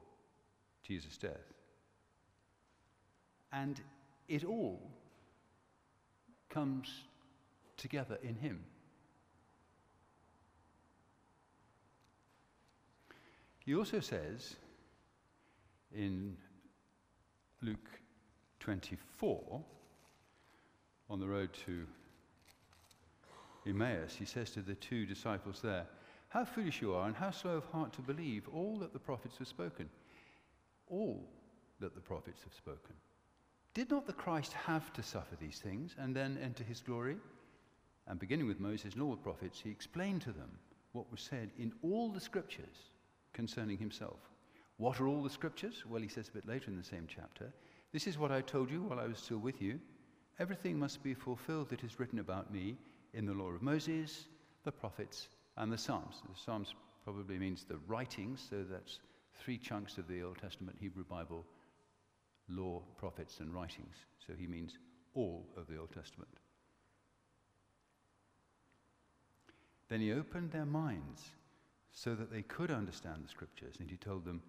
Jesus' 0.82 1.18
death. 1.18 1.52
And 3.52 3.78
it 4.26 4.42
all 4.42 4.80
comes 6.48 6.88
together 7.76 8.18
in 8.22 8.36
him. 8.36 8.64
He 13.64 13.76
also 13.76 14.00
says 14.00 14.56
in 15.94 16.36
Luke 17.60 18.00
24, 18.58 19.62
on 21.08 21.20
the 21.20 21.28
road 21.28 21.50
to 21.66 21.86
Emmaus, 23.64 24.16
he 24.16 24.24
says 24.24 24.50
to 24.50 24.62
the 24.62 24.74
two 24.74 25.06
disciples 25.06 25.60
there, 25.62 25.86
How 26.28 26.44
foolish 26.44 26.82
you 26.82 26.92
are, 26.92 27.06
and 27.06 27.14
how 27.14 27.30
slow 27.30 27.56
of 27.56 27.64
heart 27.66 27.92
to 27.92 28.02
believe 28.02 28.48
all 28.52 28.78
that 28.78 28.92
the 28.92 28.98
prophets 28.98 29.38
have 29.38 29.46
spoken. 29.46 29.88
All 30.88 31.28
that 31.78 31.94
the 31.94 32.00
prophets 32.00 32.42
have 32.42 32.54
spoken. 32.54 32.96
Did 33.74 33.90
not 33.90 34.06
the 34.06 34.12
Christ 34.12 34.52
have 34.54 34.92
to 34.94 35.02
suffer 35.04 35.36
these 35.36 35.60
things 35.60 35.94
and 35.98 36.16
then 36.16 36.36
enter 36.42 36.64
his 36.64 36.80
glory? 36.80 37.16
And 38.08 38.18
beginning 38.18 38.48
with 38.48 38.58
Moses 38.58 38.94
and 38.94 39.02
all 39.02 39.12
the 39.12 39.16
prophets, 39.18 39.60
he 39.60 39.70
explained 39.70 40.22
to 40.22 40.32
them 40.32 40.50
what 40.92 41.10
was 41.12 41.20
said 41.20 41.50
in 41.58 41.72
all 41.82 42.10
the 42.10 42.20
scriptures 42.20 42.90
concerning 43.32 43.78
himself. 43.78 44.18
What 44.76 45.00
are 45.00 45.06
all 45.06 45.22
the 45.22 45.30
scriptures? 45.30 45.84
Well, 45.88 46.02
he 46.02 46.08
says 46.08 46.28
a 46.28 46.32
bit 46.32 46.46
later 46.46 46.70
in 46.70 46.76
the 46.76 46.84
same 46.84 47.06
chapter. 47.06 47.52
This 47.92 48.06
is 48.06 48.18
what 48.18 48.32
I 48.32 48.40
told 48.40 48.70
you 48.70 48.82
while 48.82 49.00
I 49.00 49.06
was 49.06 49.18
still 49.18 49.38
with 49.38 49.60
you. 49.60 49.78
everything 50.38 50.78
must 50.78 51.02
be 51.02 51.14
fulfilled 51.14 51.68
that 51.68 51.84
is 51.84 52.00
written 52.00 52.18
about 52.18 52.52
me 52.52 52.76
in 53.12 53.26
the 53.26 53.34
law 53.34 53.50
of 53.50 53.62
Moses, 53.62 54.24
the 54.64 54.72
prophets, 54.72 55.28
and 55.56 55.70
the 55.70 55.78
Psalms. 55.78 56.22
The 56.22 56.40
Psalms 56.40 56.74
probably 57.04 57.38
means 57.38 57.64
the 57.64 57.78
writings, 57.86 58.44
so 58.48 58.64
that's 58.68 58.98
three 59.38 59.58
chunks 59.58 59.98
of 59.98 60.08
the 60.08 60.22
Old 60.22 60.38
Testament 60.38 60.78
Hebrew 60.80 61.04
Bible 61.04 61.44
law, 62.48 62.82
prophets, 62.96 63.40
and 63.40 63.54
writings. 63.54 63.94
So 64.26 64.32
he 64.38 64.46
means 64.46 64.78
all 65.14 65.46
of 65.56 65.66
the 65.68 65.76
Old 65.76 65.92
Testament. 65.92 66.30
Then 69.88 70.00
he 70.00 70.12
opened 70.12 70.50
their 70.50 70.66
minds 70.66 71.22
so 71.92 72.14
that 72.14 72.32
they 72.32 72.42
could 72.42 72.70
understand 72.70 73.24
the 73.24 73.28
scriptures, 73.28 73.76
and 73.78 73.90
he 73.90 73.96
told 73.96 74.24
them, 74.24 74.42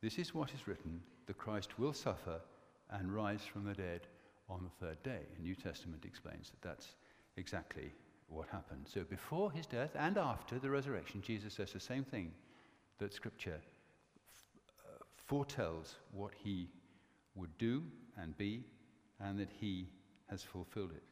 This 0.00 0.18
is 0.18 0.34
what 0.34 0.52
is 0.52 0.68
written 0.68 1.00
the 1.26 1.34
Christ 1.34 1.78
will 1.78 1.92
suffer 1.92 2.40
and 2.90 3.14
rise 3.14 3.42
from 3.42 3.64
the 3.64 3.74
dead 3.74 4.06
on 4.48 4.62
the 4.64 4.86
third 4.86 5.02
day. 5.02 5.20
The 5.36 5.42
New 5.42 5.54
Testament 5.54 6.04
explains 6.04 6.50
that 6.50 6.62
that's 6.62 6.88
exactly 7.36 7.92
what 8.28 8.48
happened. 8.48 8.86
So 8.92 9.04
before 9.04 9.50
his 9.50 9.66
death 9.66 9.90
and 9.94 10.18
after 10.18 10.58
the 10.58 10.70
resurrection, 10.70 11.22
Jesus 11.22 11.54
says 11.54 11.72
the 11.72 11.80
same 11.80 12.04
thing 12.04 12.32
that 12.98 13.12
Scripture 13.12 13.60
f- 13.60 14.44
uh, 14.84 15.04
foretells 15.26 15.96
what 16.12 16.32
he 16.42 16.68
would 17.34 17.56
do 17.58 17.82
and 18.20 18.36
be, 18.36 18.62
and 19.20 19.38
that 19.38 19.50
he 19.58 19.86
has 20.28 20.42
fulfilled 20.42 20.90
it. 20.94 21.02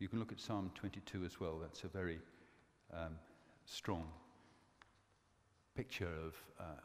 You 0.00 0.08
can 0.08 0.18
look 0.18 0.32
at 0.32 0.40
Psalm 0.40 0.70
22 0.74 1.24
as 1.24 1.38
well. 1.38 1.58
That's 1.60 1.84
a 1.84 1.88
very 1.88 2.18
um, 2.92 3.16
strong 3.66 4.06
picture 5.76 6.08
of 6.26 6.34
uh, 6.60 6.80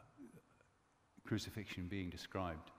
crucifixion 1.26 1.86
being 1.88 2.10
described 2.10 2.70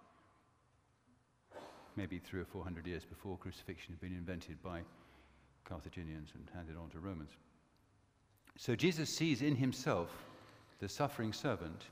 maybe 1.96 2.20
three 2.20 2.42
or 2.42 2.46
four 2.46 2.64
hundred 2.64 2.88
years 2.88 3.04
before 3.06 3.38
crucifixion 3.38 3.94
had 3.94 4.02
been 4.02 4.18
invented 4.18 4.62
by 4.64 4.82
Carthaginians 5.66 6.30
and 6.36 6.50
handed 6.54 6.78
on 6.78 6.90
to 6.90 7.00
Romans. 7.00 7.32
So 8.58 8.76
Jesus 8.76 9.10
sees 9.10 9.42
in 9.42 9.56
himself 9.56 10.10
the 10.80 10.90
suffering 10.90 11.34
servant 11.34 11.86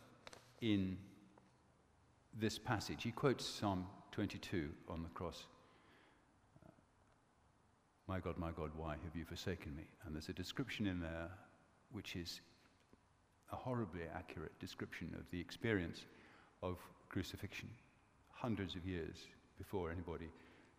in 0.62 0.98
this 2.38 2.58
passage. 2.58 3.04
He 3.04 3.12
quotes 3.12 3.48
Psalm 3.48 3.86
22 4.12 4.70
on 4.90 5.04
the 5.04 5.10
cross. 5.10 5.46
My 8.08 8.20
God, 8.20 8.38
my 8.38 8.52
God, 8.52 8.72
why 8.76 8.96
have 9.04 9.16
you 9.16 9.24
forsaken 9.24 9.76
me? 9.76 9.84
And 10.06 10.16
there's 10.16 10.30
a 10.30 10.34
description 10.34 10.88
in 10.88 11.00
there 11.00 11.30
which 11.92 12.16
is 12.16 12.42
a 13.52 13.56
horribly 13.56 14.02
accurate 14.16 14.58
description 14.60 15.16
of 15.18 15.30
the 15.32 15.40
experience 15.40 16.06
of 16.62 16.78
crucifixion 17.10 17.70
hundreds 18.32 18.76
of 18.76 18.86
years 18.86 19.16
before 19.58 19.92
anybody 19.92 20.30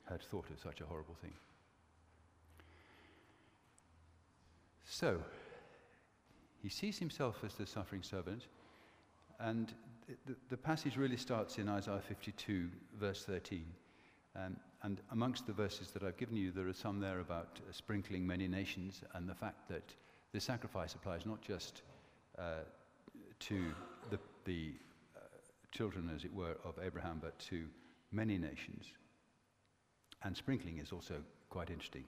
had 0.09 0.23
thought 0.23 0.49
of 0.51 0.59
such 0.61 0.81
a 0.81 0.85
horrible 0.85 1.17
thing. 1.21 1.33
So, 4.85 5.21
he 6.63 6.69
sees 6.69 6.99
himself 6.99 7.37
as 7.45 7.55
the 7.55 7.67
suffering 7.67 8.03
servant, 8.03 8.47
and 9.39 9.73
the, 10.27 10.35
the 10.49 10.57
passage 10.57 10.97
really 10.97 11.17
starts 11.17 11.59
in 11.59 11.69
Isaiah 11.69 12.03
52, 12.07 12.69
verse 12.99 13.25
13. 13.25 13.65
Um, 14.37 14.57
and 14.83 15.01
amongst 15.13 15.47
the 15.47 15.53
verses 15.53 15.91
that 15.93 16.03
I've 16.03 16.17
given 16.17 16.37
you, 16.37 16.51
there 16.51 16.69
are 16.69 16.73
some 16.73 17.01
there 17.01 17.21
about 17.21 17.61
uh, 17.61 17.73
sprinkling 17.73 18.27
many 18.27 18.49
nations 18.49 19.03
and 19.15 19.29
the 19.29 19.35
fact 19.35 19.69
that 19.69 19.95
the 20.33 20.41
sacrifice 20.41 20.95
applies 20.95 21.27
not 21.27 21.41
just 21.41 21.83
uh, 22.41 22.65
to 23.39 23.73
the, 24.11 24.19
the 24.45 24.73
uh, 25.17 25.21
children, 25.73 26.11
as 26.15 26.25
it 26.25 26.33
were, 26.33 26.57
of 26.65 26.75
Abraham, 26.83 27.19
but 27.21 27.39
to 27.39 27.67
many 28.13 28.39
nations. 28.39 28.87
And 30.23 30.37
sprinkling 30.37 30.79
is 30.79 30.93
also 30.93 31.17
quite 31.49 31.71
interesting. 31.71 32.05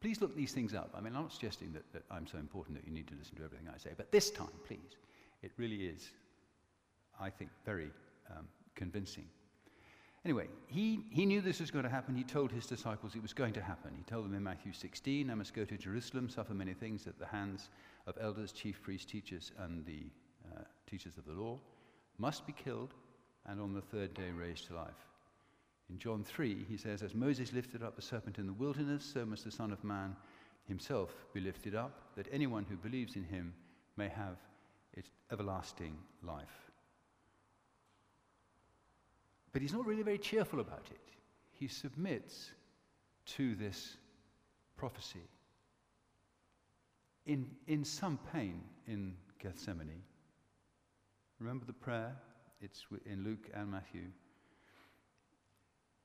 Please 0.00 0.20
look 0.20 0.34
these 0.34 0.52
things 0.52 0.74
up. 0.74 0.90
I 0.96 1.00
mean, 1.00 1.14
I'm 1.14 1.22
not 1.22 1.32
suggesting 1.32 1.72
that, 1.72 1.90
that 1.92 2.02
I'm 2.10 2.26
so 2.26 2.38
important 2.38 2.76
that 2.76 2.86
you 2.86 2.92
need 2.92 3.06
to 3.08 3.14
listen 3.14 3.36
to 3.36 3.44
everything 3.44 3.68
I 3.72 3.78
say, 3.78 3.90
but 3.96 4.10
this 4.10 4.30
time, 4.30 4.48
please, 4.66 4.96
it 5.42 5.52
really 5.56 5.86
is, 5.86 6.10
I 7.20 7.30
think, 7.30 7.50
very 7.64 7.90
um, 8.30 8.46
convincing. 8.74 9.24
Anyway, 10.24 10.46
he, 10.66 11.00
he 11.10 11.26
knew 11.26 11.40
this 11.40 11.60
was 11.60 11.70
going 11.70 11.84
to 11.84 11.90
happen. 11.90 12.16
He 12.16 12.24
told 12.24 12.52
his 12.52 12.66
disciples 12.66 13.14
it 13.14 13.22
was 13.22 13.32
going 13.32 13.52
to 13.54 13.62
happen. 13.62 13.92
He 13.96 14.04
told 14.04 14.24
them 14.24 14.34
in 14.34 14.42
Matthew 14.42 14.72
16, 14.72 15.30
I 15.30 15.34
must 15.34 15.52
go 15.52 15.64
to 15.64 15.76
Jerusalem, 15.76 16.28
suffer 16.28 16.54
many 16.54 16.74
things 16.74 17.06
at 17.06 17.18
the 17.18 17.26
hands 17.26 17.68
of 18.06 18.16
elders, 18.20 18.52
chief 18.52 18.82
priests, 18.82 19.10
teachers, 19.10 19.52
and 19.58 19.84
the 19.86 20.04
uh, 20.54 20.62
teachers 20.88 21.16
of 21.16 21.24
the 21.24 21.32
law, 21.32 21.58
must 22.18 22.46
be 22.46 22.52
killed, 22.52 22.94
and 23.46 23.60
on 23.60 23.72
the 23.72 23.80
third 23.80 24.14
day 24.14 24.30
raised 24.30 24.66
to 24.66 24.74
life. 24.74 25.08
In 25.90 25.98
John 25.98 26.24
3, 26.24 26.64
he 26.68 26.76
says, 26.76 27.02
As 27.02 27.14
Moses 27.14 27.52
lifted 27.52 27.82
up 27.82 27.96
the 27.96 28.02
serpent 28.02 28.38
in 28.38 28.46
the 28.46 28.52
wilderness, 28.52 29.04
so 29.04 29.24
must 29.26 29.44
the 29.44 29.50
Son 29.50 29.72
of 29.72 29.82
Man 29.84 30.16
himself 30.64 31.14
be 31.34 31.40
lifted 31.40 31.74
up, 31.74 32.14
that 32.16 32.28
anyone 32.32 32.64
who 32.68 32.76
believes 32.76 33.16
in 33.16 33.24
him 33.24 33.52
may 33.96 34.08
have 34.08 34.36
its 34.94 35.10
everlasting 35.30 35.96
life. 36.22 36.70
But 39.52 39.60
he's 39.60 39.72
not 39.72 39.86
really 39.86 40.02
very 40.02 40.18
cheerful 40.18 40.60
about 40.60 40.86
it. 40.90 41.00
He 41.52 41.68
submits 41.68 42.50
to 43.26 43.54
this 43.54 43.96
prophecy 44.76 45.20
in, 47.26 47.46
in 47.66 47.84
some 47.84 48.18
pain 48.32 48.60
in 48.86 49.14
Gethsemane. 49.42 50.02
Remember 51.38 51.64
the 51.64 51.72
prayer? 51.72 52.16
It's 52.60 52.84
in 53.06 53.24
Luke 53.24 53.48
and 53.54 53.70
Matthew. 53.70 54.06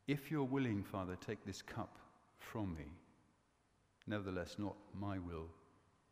If 0.08 0.32
you're 0.32 0.44
willing, 0.44 0.84
Father, 0.84 1.16
take 1.16 1.46
this 1.46 1.62
cup 1.62 1.98
from 2.40 2.74
me. 2.74 2.86
Nevertheless, 4.08 4.56
not 4.58 4.76
my 5.00 5.20
will, 5.20 5.48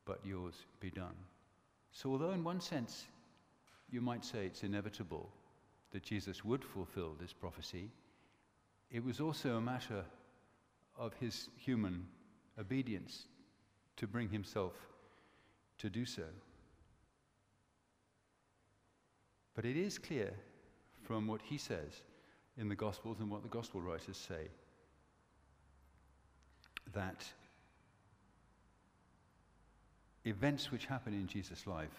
but 0.06 0.20
yours 0.24 0.56
be 0.80 0.92
done. 0.92 1.16
So, 1.92 2.12
although 2.12 2.32
in 2.32 2.44
one 2.44 2.60
sense 2.60 3.06
you 3.90 4.02
might 4.02 4.26
say 4.26 4.46
it's 4.46 4.64
inevitable 4.64 5.30
that 5.92 6.04
Jesus 6.04 6.44
would 6.44 6.64
fulfill 6.64 7.16
this 7.20 7.32
prophecy, 7.32 7.90
it 8.92 9.04
was 9.04 9.22
also 9.22 9.56
a 9.56 9.62
matter 9.62 10.04
of 10.98 11.14
his 11.14 11.50
human 11.56 12.06
obedience 12.60 13.28
to 13.98 14.08
bring 14.08 14.30
himself 14.30 14.74
to 15.80 15.90
do 15.90 16.06
so. 16.06 16.24
But 19.56 19.66
it 19.66 19.78
is 19.78 19.98
clear 19.98 20.34
from 21.04 21.28
what 21.28 21.42
he 21.42 21.58
says 21.58 22.02
in 22.58 22.70
the 22.70 22.76
Gospels 22.76 23.18
and 23.20 23.30
what 23.30 23.44
the 23.44 23.50
Gospel 23.50 23.82
writers 23.82 24.18
say 24.18 24.50
that 26.94 27.26
events 30.26 30.72
which 30.72 30.86
happen 30.86 31.14
in 31.14 31.28
Jesus' 31.28 31.68
life 31.68 31.90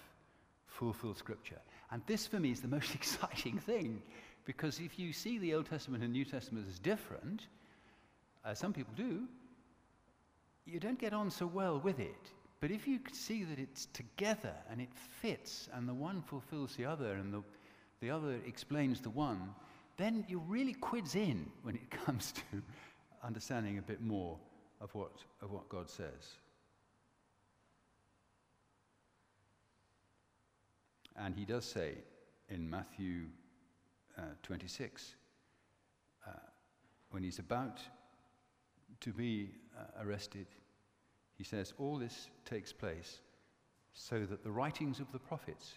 fulfill 0.66 1.14
Scripture. 1.14 1.60
And 1.90 2.02
this, 2.06 2.26
for 2.26 2.40
me, 2.40 2.50
is 2.50 2.60
the 2.60 2.68
most 2.68 2.94
exciting 2.94 3.58
thing 3.58 4.02
because 4.44 4.80
if 4.80 4.98
you 4.98 5.12
see 5.12 5.38
the 5.38 5.54
Old 5.54 5.66
Testament 5.66 6.02
and 6.02 6.12
New 6.12 6.24
Testament 6.24 6.66
as 6.68 6.78
different, 6.78 7.46
as 8.44 8.58
some 8.58 8.72
people 8.72 8.94
do, 8.96 9.24
you 10.64 10.80
don't 10.80 10.98
get 10.98 11.12
on 11.12 11.30
so 11.30 11.46
well 11.46 11.80
with 11.80 11.98
it. 11.98 12.30
But 12.61 12.71
if 12.71 12.88
you 12.88 13.01
see 13.12 13.45
that 13.45 13.59
it's 13.59 13.87
together 13.87 14.55
and 14.71 14.81
it 14.81 14.88
fits 14.95 15.69
and 15.75 15.88
the 15.88 15.95
one 15.95 16.23
fulfills 16.23 16.75
the 16.77 16.87
other 16.87 17.12
and 17.12 17.33
the, 17.33 17.42
the 18.01 18.11
other 18.11 18.38
explains 18.47 19.01
the 19.01 19.11
one, 19.11 19.55
then 19.97 20.25
you're 20.29 20.40
really 20.40 20.75
quids 20.75 21.14
in 21.14 21.51
when 21.62 21.75
it 21.75 21.90
comes 22.05 22.33
to 22.33 22.62
understanding 23.23 23.79
a 23.79 23.83
bit 23.83 24.01
more 24.01 24.38
of 24.81 24.95
what, 24.95 25.12
of 25.42 25.51
what 25.51 25.69
God 25.69 25.90
says. 25.90 26.38
And 31.19 31.35
he 31.35 31.45
does 31.45 31.64
say 31.64 31.95
in 32.51 32.69
Matthew 32.69 33.25
uh, 34.19 34.23
26, 34.42 35.14
uh, 36.27 36.31
when 37.11 37.23
he's 37.23 37.38
about 37.38 37.81
to 39.01 39.12
be 39.12 39.51
uh, 39.79 40.03
arrested, 40.05 40.47
he 41.37 41.44
says, 41.44 41.75
All 41.79 41.96
this 41.96 42.29
takes 42.44 42.72
place 42.72 43.18
so 43.92 44.25
that 44.27 44.42
the 44.42 44.51
writings 44.51 45.01
of 45.01 45.11
the 45.12 45.18
prophets 45.18 45.75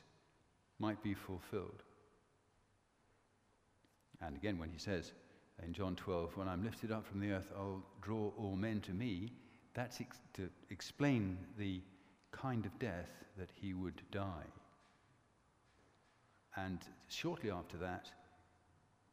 might 0.80 1.02
be 1.04 1.14
fulfilled. 1.14 1.84
And 4.22 4.36
again, 4.36 4.58
when 4.58 4.70
he 4.70 4.80
says 4.80 5.14
in 5.64 5.74
John 5.74 5.96
12, 5.96 6.38
When 6.38 6.48
I'm 6.48 6.64
lifted 6.64 6.92
up 6.92 7.06
from 7.06 7.20
the 7.20 7.32
earth, 7.32 7.52
I'll 7.56 7.84
draw 8.02 8.32
all 8.38 8.56
men 8.56 8.82
to 8.82 8.92
me, 8.92 9.34
that's 9.74 10.02
ex- 10.02 10.20
to 10.34 10.50
explain 10.70 11.38
the 11.58 11.82
kind 12.32 12.66
of 12.66 12.78
death 12.80 13.10
that 13.38 13.50
he 13.54 13.74
would 13.74 14.02
die. 14.12 14.46
And 16.56 16.80
shortly 17.08 17.52
after 17.52 17.78
that, 17.78 18.10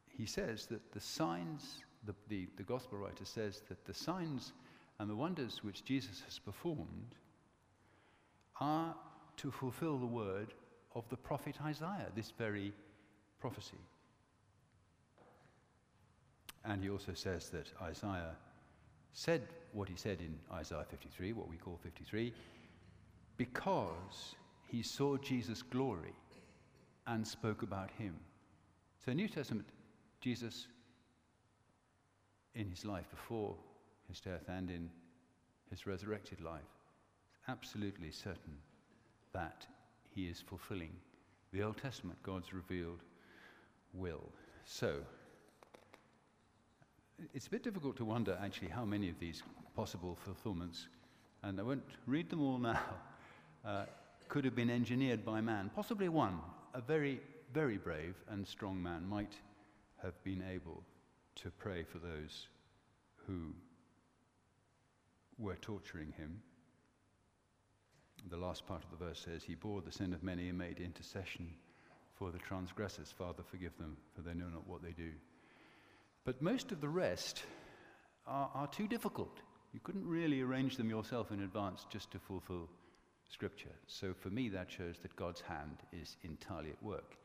he 0.08 0.26
says 0.26 0.66
that 0.66 0.92
the 0.92 1.00
signs, 1.00 1.82
the, 2.04 2.14
the, 2.28 2.48
the 2.56 2.62
gospel 2.62 2.98
writer 2.98 3.24
says 3.24 3.62
that 3.68 3.84
the 3.84 3.94
signs 3.94 4.52
and 4.98 5.10
the 5.10 5.14
wonders 5.14 5.62
which 5.62 5.84
Jesus 5.84 6.22
has 6.24 6.38
performed 6.38 7.14
are 8.60 8.94
to 9.36 9.50
fulfill 9.50 9.98
the 9.98 10.06
word 10.06 10.54
of 10.94 11.08
the 11.10 11.16
prophet 11.16 11.56
Isaiah, 11.62 12.06
this 12.14 12.32
very 12.38 12.72
prophecy. 13.38 13.76
And 16.64 16.82
he 16.82 16.90
also 16.90 17.12
says 17.14 17.50
that 17.50 17.70
Isaiah 17.82 18.34
said 19.12 19.42
what 19.72 19.88
he 19.88 19.96
said 19.96 20.20
in 20.20 20.34
Isaiah 20.52 20.86
53, 20.88 21.32
what 21.34 21.48
we 21.48 21.56
call 21.56 21.78
53, 21.82 22.32
because 23.36 24.34
he 24.66 24.82
saw 24.82 25.16
Jesus' 25.18 25.62
glory 25.62 26.14
and 27.06 27.26
spoke 27.26 27.62
about 27.62 27.90
him. 27.98 28.14
So, 29.04 29.12
New 29.12 29.28
Testament, 29.28 29.66
Jesus, 30.20 30.66
in 32.54 32.68
his 32.68 32.84
life 32.84 33.08
before 33.10 33.54
his 34.08 34.20
death 34.20 34.48
and 34.48 34.70
in 34.70 34.90
his 35.70 35.86
resurrected 35.86 36.40
life, 36.40 36.60
it's 37.28 37.38
absolutely 37.48 38.10
certain 38.10 38.58
that 39.32 39.66
he 40.14 40.28
is 40.28 40.40
fulfilling 40.40 40.92
the 41.52 41.62
Old 41.62 41.76
Testament, 41.78 42.18
God's 42.22 42.52
revealed 42.52 43.00
will. 43.94 44.30
So, 44.64 44.96
it's 47.32 47.46
a 47.46 47.50
bit 47.50 47.62
difficult 47.62 47.96
to 47.96 48.04
wonder 48.04 48.38
actually 48.42 48.68
how 48.68 48.84
many 48.84 49.08
of 49.08 49.18
these 49.18 49.42
possible 49.74 50.18
fulfillments, 50.22 50.88
and 51.42 51.58
I 51.58 51.62
won't 51.62 51.82
read 52.06 52.28
them 52.28 52.42
all 52.42 52.58
now, 52.72 52.80
uh, 53.64 53.84
could 54.28 54.44
have 54.44 54.54
been 54.54 54.70
engineered 54.70 55.24
by 55.24 55.40
man. 55.40 55.70
Possibly 55.74 56.08
one, 56.08 56.40
a 56.74 56.80
very, 56.80 57.20
very 57.54 57.78
brave 57.78 58.16
and 58.28 58.46
strong 58.46 58.82
man, 58.82 59.08
might 59.08 59.32
have 60.02 60.22
been 60.24 60.42
able 60.52 60.82
to 61.36 61.50
pray 61.52 61.84
for 61.84 61.98
those 61.98 62.48
who 63.26 63.54
were 65.38 65.56
torturing 65.56 66.12
him. 66.16 66.40
The 68.28 68.36
last 68.36 68.66
part 68.66 68.82
of 68.82 68.90
the 68.90 69.04
verse 69.04 69.20
says, 69.24 69.42
He 69.42 69.54
bore 69.54 69.82
the 69.82 69.92
sin 69.92 70.12
of 70.12 70.22
many 70.22 70.48
and 70.48 70.58
made 70.58 70.80
intercession 70.80 71.48
for 72.14 72.30
the 72.30 72.38
transgressors. 72.38 73.12
Father, 73.16 73.42
forgive 73.48 73.76
them, 73.78 73.96
for 74.14 74.22
they 74.22 74.34
know 74.34 74.48
not 74.48 74.66
what 74.66 74.82
they 74.82 74.92
do. 74.92 75.10
But 76.24 76.42
most 76.42 76.72
of 76.72 76.80
the 76.80 76.88
rest 76.88 77.44
are, 78.26 78.50
are 78.54 78.66
too 78.66 78.88
difficult. 78.88 79.40
You 79.72 79.80
couldn't 79.80 80.08
really 80.08 80.40
arrange 80.40 80.76
them 80.76 80.90
yourself 80.90 81.30
in 81.30 81.42
advance 81.42 81.86
just 81.90 82.10
to 82.12 82.18
fulfill 82.18 82.68
Scripture. 83.28 83.74
So 83.86 84.14
for 84.14 84.30
me, 84.30 84.48
that 84.48 84.70
shows 84.70 84.96
that 85.02 85.14
God's 85.16 85.40
hand 85.40 85.78
is 85.92 86.16
entirely 86.22 86.70
at 86.70 86.82
work 86.82 87.16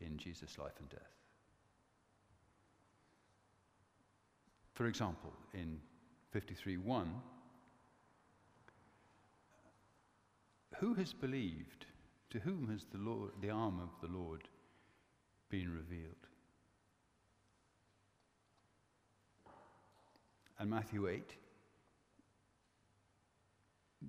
in 0.00 0.16
Jesus' 0.16 0.58
life 0.58 0.72
and 0.78 0.88
death. 0.88 1.14
For 4.74 4.86
example, 4.86 5.32
in 5.52 5.78
53:1, 6.34 7.08
who 10.80 10.94
has 10.94 11.12
believed? 11.12 11.86
To 12.30 12.38
whom 12.38 12.68
has 12.70 12.86
the, 12.90 12.98
Lord, 12.98 13.32
the 13.40 13.50
arm 13.50 13.80
of 13.80 13.90
the 14.00 14.16
Lord 14.16 14.48
been 15.50 15.72
revealed? 15.72 16.14
And 20.58 20.70
Matthew 20.70 21.08
8, 21.08 21.22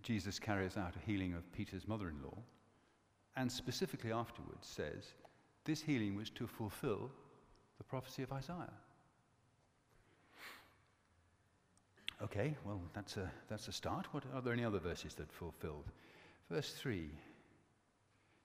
Jesus 0.02 0.40
carries 0.40 0.78
out 0.78 0.96
a 0.96 1.06
healing 1.06 1.34
of 1.34 1.52
Peter's 1.52 1.88
mother 1.88 2.10
in 2.10 2.22
law, 2.24 2.38
and 3.36 3.52
specifically 3.52 4.12
afterwards 4.12 4.68
says, 4.68 5.14
This 5.66 5.82
healing 5.82 6.16
was 6.16 6.30
to 6.32 6.48
fulfill 6.48 7.10
the 7.78 7.84
prophecy 7.84 8.24
of 8.24 8.32
Isaiah. 8.32 8.74
Okay, 12.24 12.56
well, 12.66 12.82
that's 12.94 13.18
a, 13.18 13.30
that's 13.50 13.68
a 13.68 13.72
start. 13.72 14.08
What, 14.12 14.24
are 14.34 14.42
there 14.42 14.54
any 14.54 14.64
other 14.64 14.80
verses 14.80 15.16
that 15.16 15.32
fulfilled? 15.32 15.86
Verse 16.52 16.74
3 16.74 17.10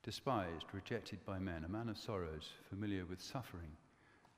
Despised, 0.05 0.67
rejected 0.73 1.19
by 1.27 1.41
men, 1.41 1.65
a 1.65 1.69
man 1.69 1.89
of 1.89 1.99
sorrows, 1.99 2.51
familiar 2.71 3.05
with 3.05 3.21
suffering, 3.21 3.73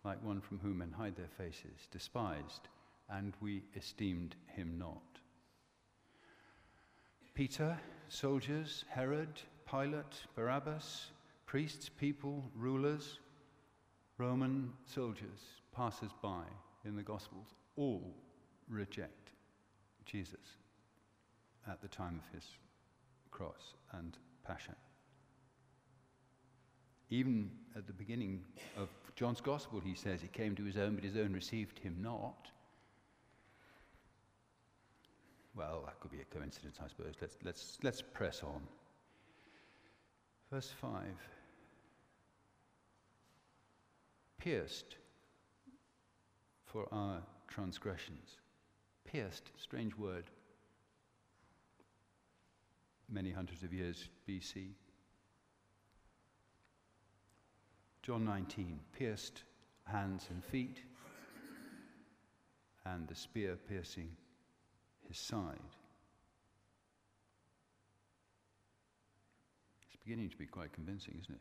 like 0.05 0.25
one 0.25 0.41
from 0.41 0.59
whom 0.59 0.79
men 0.79 0.91
hide 0.91 1.15
their 1.17 1.29
faces, 1.37 1.87
despised, 1.91 2.69
and 3.11 3.35
we 3.43 3.63
esteemed 3.77 4.37
him 4.47 4.79
not. 4.79 5.03
Peter, 7.35 7.79
soldiers, 8.09 8.87
Herod, 8.89 9.43
Pilate, 9.71 10.17
Barabbas, 10.35 11.09
priests, 11.45 11.91
people, 11.91 12.51
rulers, 12.57 13.19
Roman 14.17 14.73
soldiers, 14.87 15.61
passers 15.77 16.15
by 16.23 16.45
in 16.87 16.97
the 16.97 17.03
Gospels, 17.03 17.49
all 17.77 18.15
reject 18.67 19.33
Jesus 20.07 20.57
at 21.71 21.83
the 21.83 21.89
time 21.89 22.19
of 22.19 22.35
his 22.35 22.47
cross 23.31 23.75
and 23.93 24.17
passion. 24.47 24.75
Even 27.11 27.51
at 27.77 27.87
the 27.87 27.93
beginning 27.93 28.43
of 28.77 28.89
John's 29.17 29.41
Gospel, 29.41 29.81
he 29.81 29.95
says 29.95 30.21
he 30.21 30.29
came 30.29 30.55
to 30.57 30.65
his 30.65 30.77
own, 30.77 30.95
but 30.95 31.05
his 31.05 31.17
own 31.17 31.33
received 31.33 31.79
him 31.79 31.97
not. 32.01 32.49
Well, 35.57 35.83
that 35.87 35.99
could 36.01 36.11
be 36.11 36.21
a 36.21 36.39
coincidence, 36.39 36.77
I 36.83 36.89
suppose. 36.89 37.15
Let's, 37.21 37.37
let's, 37.43 37.79
let's 37.83 38.03
press 38.03 38.43
on. 38.43 38.61
Verse 40.53 40.73
5 40.81 40.93
Pierced 44.39 44.97
for 46.65 46.87
our 46.93 47.23
transgressions. 47.49 48.37
Pierced, 49.05 49.51
strange 49.57 49.97
word. 49.97 50.25
Many 53.11 53.31
hundreds 53.31 53.63
of 53.63 53.73
years 53.73 54.09
BC. 54.29 54.69
John 58.03 58.25
19, 58.25 58.81
pierced 58.99 59.43
hands 59.85 60.27
and 60.31 60.45
feet, 60.45 60.79
and 62.85 63.09
the 63.09 63.15
spear 63.15 63.57
piercing 63.69 64.11
his 65.07 65.19
side. 65.19 65.59
It's 69.87 69.97
beginning 70.05 70.31
to 70.31 70.37
be 70.37 70.47
quite 70.47 70.73
convincing, 70.73 71.19
isn't 71.21 71.35
it? 71.35 71.41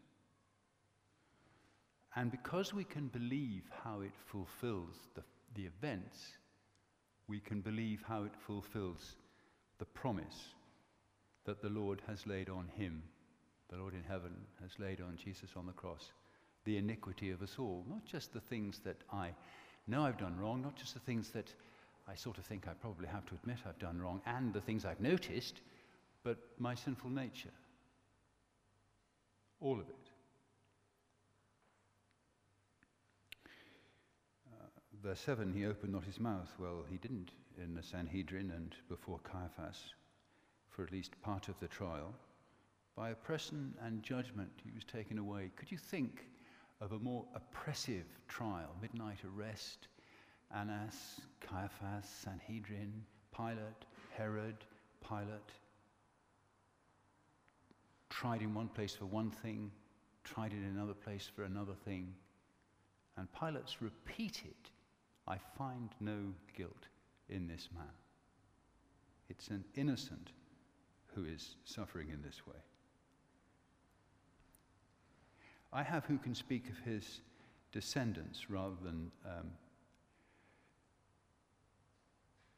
And 2.15 2.31
because 2.31 2.73
we 2.73 2.83
can 2.83 3.07
believe 3.09 3.63
how 3.83 4.01
it 4.01 4.13
fulfills 4.25 4.95
the, 5.15 5.23
the 5.55 5.65
events, 5.65 6.37
we 7.27 7.39
can 7.39 7.61
believe 7.61 8.03
how 8.07 8.23
it 8.23 8.33
fulfills 8.35 9.15
the 9.79 9.85
promise 9.85 10.55
that 11.47 11.61
the 11.61 11.69
Lord 11.69 12.01
has 12.07 12.27
laid 12.27 12.49
on 12.49 12.67
him, 12.75 13.01
the 13.69 13.77
Lord 13.77 13.93
in 13.93 14.03
heaven 14.03 14.35
has 14.61 14.71
laid 14.79 14.99
on 14.99 15.17
Jesus 15.17 15.51
on 15.55 15.65
the 15.65 15.71
cross, 15.71 16.11
the 16.65 16.77
iniquity 16.77 17.31
of 17.31 17.41
us 17.41 17.55
all. 17.57 17.85
Not 17.89 18.05
just 18.05 18.33
the 18.33 18.41
things 18.41 18.79
that 18.83 18.97
I 19.11 19.29
know 19.87 20.03
I've 20.03 20.19
done 20.19 20.37
wrong, 20.37 20.61
not 20.61 20.75
just 20.75 20.93
the 20.93 20.99
things 20.99 21.29
that 21.29 21.51
I 22.05 22.15
sort 22.15 22.37
of 22.37 22.43
think 22.43 22.67
I 22.67 22.73
probably 22.73 23.07
have 23.07 23.25
to 23.27 23.35
admit 23.35 23.59
I've 23.65 23.79
done 23.79 23.99
wrong, 23.99 24.21
and 24.25 24.53
the 24.53 24.59
things 24.59 24.83
I've 24.83 24.99
noticed, 24.99 25.61
but 26.21 26.37
my 26.59 26.75
sinful 26.75 27.09
nature. 27.09 27.53
All 29.61 29.79
of 29.79 29.87
it. 29.87 30.09
Uh, 34.51 34.65
verse 35.01 35.21
7 35.21 35.53
He 35.53 35.65
opened 35.65 35.93
not 35.93 36.03
his 36.03 36.19
mouth. 36.19 36.51
Well, 36.59 36.83
he 36.89 36.97
didn't 36.97 37.31
in 37.57 37.73
the 37.73 37.83
Sanhedrin 37.83 38.51
and 38.53 38.75
before 38.89 39.19
Caiaphas 39.19 39.93
for 40.77 40.83
at 40.83 40.91
least 40.91 41.19
part 41.23 41.49
of 41.49 41.59
the 41.59 41.67
trial. 41.67 42.13
By 42.95 43.09
oppression 43.09 43.73
and 43.83 44.03
judgment, 44.03 44.51
he 44.63 44.69
was 44.71 44.83
taken 44.83 45.17
away. 45.17 45.49
Could 45.55 45.71
you 45.71 45.77
think 45.77 46.27
of 46.79 46.91
a 46.91 46.99
more 46.99 47.25
oppressive 47.33 48.05
trial? 48.27 48.75
Midnight 48.79 49.17
arrest, 49.25 49.87
Annas, 50.55 51.19
Caiaphas, 51.41 52.07
Sanhedrin, 52.23 52.93
Pilate, 53.35 53.85
Herod, 54.15 54.57
Pilate. 55.07 55.51
Tried 58.11 58.43
in 58.43 58.53
one 58.53 58.67
place 58.67 58.93
for 58.93 59.05
one 59.05 59.31
thing, 59.31 59.71
tried 60.23 60.53
in 60.53 60.63
another 60.63 60.93
place 60.93 61.27
for 61.35 61.43
another 61.43 61.75
thing. 61.85 62.13
And 63.17 63.27
Pilate's 63.33 63.81
repeated, 63.81 64.55
I 65.27 65.37
find 65.57 65.89
no 65.99 66.19
guilt 66.55 66.87
in 67.29 67.47
this 67.47 67.69
man. 67.75 67.89
It's 69.27 69.47
an 69.47 69.63
innocent 69.75 70.29
who 71.17 71.25
is 71.25 71.55
suffering 71.65 72.09
in 72.13 72.21
this 72.21 72.45
way. 72.45 72.59
I 75.73 75.81
have 75.81 76.05
who 76.05 76.17
can 76.17 76.35
speak 76.35 76.69
of 76.69 76.77
his 76.85 77.21
descendants 77.71 78.49
rather 78.49 78.75
than 78.83 79.11
um, 79.25 79.51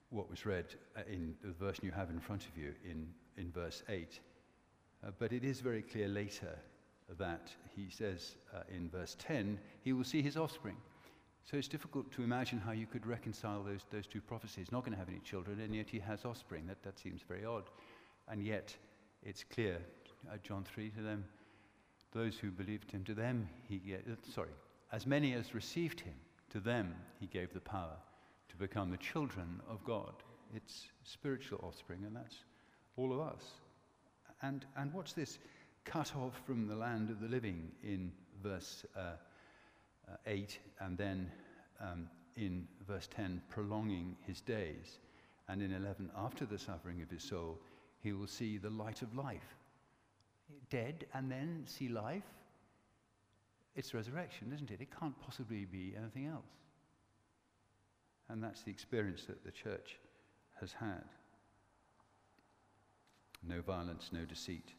what 0.10 0.30
was 0.30 0.46
read 0.46 0.66
uh, 0.98 1.02
in 1.10 1.36
the 1.42 1.52
version 1.52 1.86
you 1.86 1.92
have 1.92 2.10
in 2.10 2.20
front 2.20 2.46
of 2.46 2.58
you 2.58 2.74
in, 2.84 3.08
in 3.38 3.52
verse 3.52 3.82
8. 3.88 4.20
Uh, 5.06 5.12
but 5.18 5.32
it 5.32 5.44
is 5.44 5.62
very 5.62 5.82
clear 5.82 6.08
later 6.08 6.60
that 7.18 7.52
he 7.76 7.88
says 7.90 8.36
uh, 8.54 8.60
in 8.76 8.90
verse 8.90 9.16
10, 9.20 9.58
he 9.84 9.94
will 9.94 10.04
see 10.04 10.22
his 10.22 10.36
offspring. 10.38 10.76
So 11.50 11.58
it's 11.58 11.68
difficult 11.68 12.12
to 12.12 12.24
imagine 12.24 12.60
how 12.60 12.74
you 12.74 12.86
could 12.86 13.08
reconcile 13.08 13.64
those, 13.64 13.86
those 13.90 14.06
two 14.06 14.22
prophecies. 14.22 14.72
Not 14.72 14.82
going 14.82 14.94
to 14.94 15.00
have 15.00 15.10
any 15.10 15.20
children, 15.20 15.60
and 15.62 15.74
yet 15.74 15.90
he 15.90 16.00
has 16.00 16.26
offspring. 16.26 16.68
That, 16.68 16.84
that 16.84 17.00
seems 17.00 17.22
very 17.28 17.46
odd. 17.46 17.64
And 18.30 18.44
yet 18.44 18.76
it's 19.24 19.44
clear, 19.44 19.78
uh, 20.32 20.38
John 20.44 20.64
3 20.64 20.90
to 20.92 21.02
them, 21.02 21.26
those 22.12 22.38
who 22.38 22.52
believed 22.52 22.92
him, 22.92 23.04
to 23.04 23.14
them 23.14 23.50
he, 23.68 23.82
uh, 23.94 24.16
sorry, 24.34 24.52
as 24.92 25.06
many 25.06 25.34
as 25.34 25.54
received 25.54 26.00
him, 26.00 26.16
To 26.52 26.60
them, 26.60 26.96
he 27.20 27.28
gave 27.28 27.54
the 27.54 27.60
power 27.60 27.96
to 28.50 28.56
become 28.58 28.90
the 28.90 28.98
children 28.98 29.62
of 29.70 29.84
God. 29.84 30.14
It's 30.56 30.88
spiritual 31.04 31.60
offspring, 31.62 32.04
and 32.06 32.16
that's 32.16 32.38
all 32.98 33.14
of 33.14 33.20
us. 33.20 33.44
And, 34.42 34.66
and 34.76 34.92
what's 34.94 35.14
this? 35.14 35.38
Cut 35.86 36.16
off 36.16 36.42
from 36.46 36.68
the 36.68 36.76
land 36.76 37.12
of 37.12 37.20
the 37.20 37.28
living 37.28 37.72
in 37.84 38.12
verse 38.42 38.86
uh, 38.96 39.12
uh, 40.12 40.16
8, 40.26 40.60
and 40.80 40.98
then 40.98 41.32
um, 41.80 42.10
in 42.36 42.68
verse 42.88 43.08
10, 43.16 43.42
prolonging 43.50 44.16
his 44.26 44.42
days. 44.42 45.00
And 45.48 45.62
in 45.62 45.72
11, 45.72 46.10
after 46.18 46.46
the 46.46 46.58
suffering 46.58 47.02
of 47.02 47.10
his 47.12 47.24
soul, 47.24 47.60
he 48.02 48.14
will 48.14 48.28
see 48.28 48.58
the 48.58 48.70
light 48.70 49.02
of 49.02 49.16
life. 49.16 49.56
Dead 50.70 51.06
and 51.14 51.32
then 51.32 51.64
see 51.66 51.90
life? 51.90 52.24
It's 53.76 53.94
resurrection, 53.94 54.52
isn't 54.54 54.72
it? 54.72 54.82
It 54.82 54.90
can't 54.98 55.20
possibly 55.22 55.66
be 55.66 55.94
anything 55.98 56.28
else. 56.28 56.50
And 58.30 58.44
that's 58.44 58.62
the 58.62 58.72
experience 58.72 59.24
that 59.26 59.44
the 59.44 59.52
church 59.52 59.98
has 60.60 60.74
had. 60.74 61.04
No 63.48 63.62
violence, 63.62 64.10
no 64.12 64.26
deceit. 64.26 64.74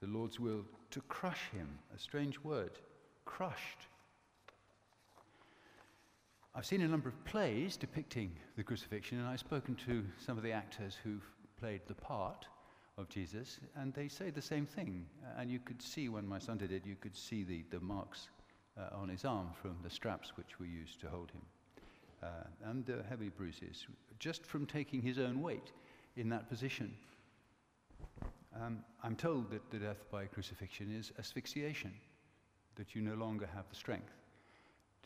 The 0.00 0.06
Lord's 0.06 0.38
will 0.38 0.64
to 0.90 1.00
crush 1.02 1.50
him, 1.50 1.78
a 1.94 1.98
strange 1.98 2.38
word, 2.40 2.78
crushed. 3.24 3.88
I've 6.54 6.66
seen 6.66 6.82
a 6.82 6.88
number 6.88 7.08
of 7.08 7.24
plays 7.24 7.76
depicting 7.76 8.30
the 8.56 8.62
crucifixion, 8.62 9.18
and 9.18 9.26
I've 9.26 9.40
spoken 9.40 9.74
to 9.86 10.04
some 10.24 10.36
of 10.36 10.44
the 10.44 10.52
actors 10.52 10.96
who've 11.02 11.26
played 11.60 11.80
the 11.86 11.94
part 11.94 12.46
of 12.96 13.08
Jesus, 13.08 13.58
and 13.76 13.92
they 13.92 14.08
say 14.08 14.30
the 14.30 14.42
same 14.42 14.66
thing. 14.66 15.06
And 15.36 15.50
you 15.50 15.58
could 15.58 15.82
see 15.82 16.08
when 16.08 16.26
my 16.26 16.38
son 16.38 16.58
did 16.58 16.72
it, 16.72 16.86
you 16.86 16.96
could 16.96 17.16
see 17.16 17.42
the, 17.42 17.64
the 17.70 17.80
marks 17.80 18.28
uh, 18.78 18.96
on 18.96 19.08
his 19.08 19.24
arm 19.24 19.48
from 19.60 19.76
the 19.82 19.90
straps 19.90 20.36
which 20.36 20.58
were 20.58 20.66
used 20.66 21.00
to 21.00 21.08
hold 21.08 21.30
him, 21.30 21.42
uh, 22.22 22.70
and 22.70 22.84
the 22.86 23.02
heavy 23.08 23.28
bruises, 23.28 23.86
just 24.18 24.46
from 24.46 24.66
taking 24.66 25.02
his 25.02 25.18
own 25.18 25.40
weight 25.40 25.72
in 26.16 26.28
that 26.28 26.48
position. 26.48 26.94
Um, 28.60 28.84
I'm 29.02 29.16
told 29.16 29.50
that 29.50 29.68
the 29.70 29.78
death 29.78 30.04
by 30.12 30.26
crucifixion 30.26 30.94
is 30.96 31.12
asphyxiation, 31.18 31.92
that 32.76 32.94
you 32.94 33.02
no 33.02 33.14
longer 33.14 33.48
have 33.54 33.68
the 33.68 33.74
strength 33.74 34.12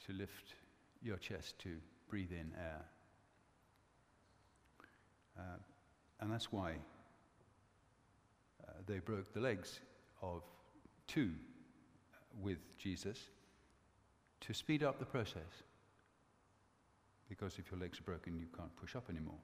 to 0.07 0.13
lift 0.13 0.55
your 1.03 1.17
chest 1.17 1.59
to 1.61 1.77
breathe 2.11 2.33
in 2.33 2.53
air. 2.59 2.85
Uh, 5.39 5.59
and 6.21 6.33
that's 6.33 6.53
why 6.53 6.73
uh, 8.67 8.73
they 8.87 8.99
broke 8.99 9.33
the 9.33 9.41
legs 9.41 9.81
of 10.23 10.43
two 11.07 11.31
with 12.41 12.59
Jesus 12.79 13.19
to 14.41 14.55
speed 14.55 14.83
up 14.83 14.99
the 14.99 15.05
process. 15.05 15.63
Because 17.29 17.59
if 17.59 17.71
your 17.71 17.81
legs 17.81 18.01
are 18.01 18.05
broken, 18.05 18.39
you 18.39 18.47
can't 18.57 18.75
push 18.77 18.97
up 18.97 19.11
anymore. 19.11 19.39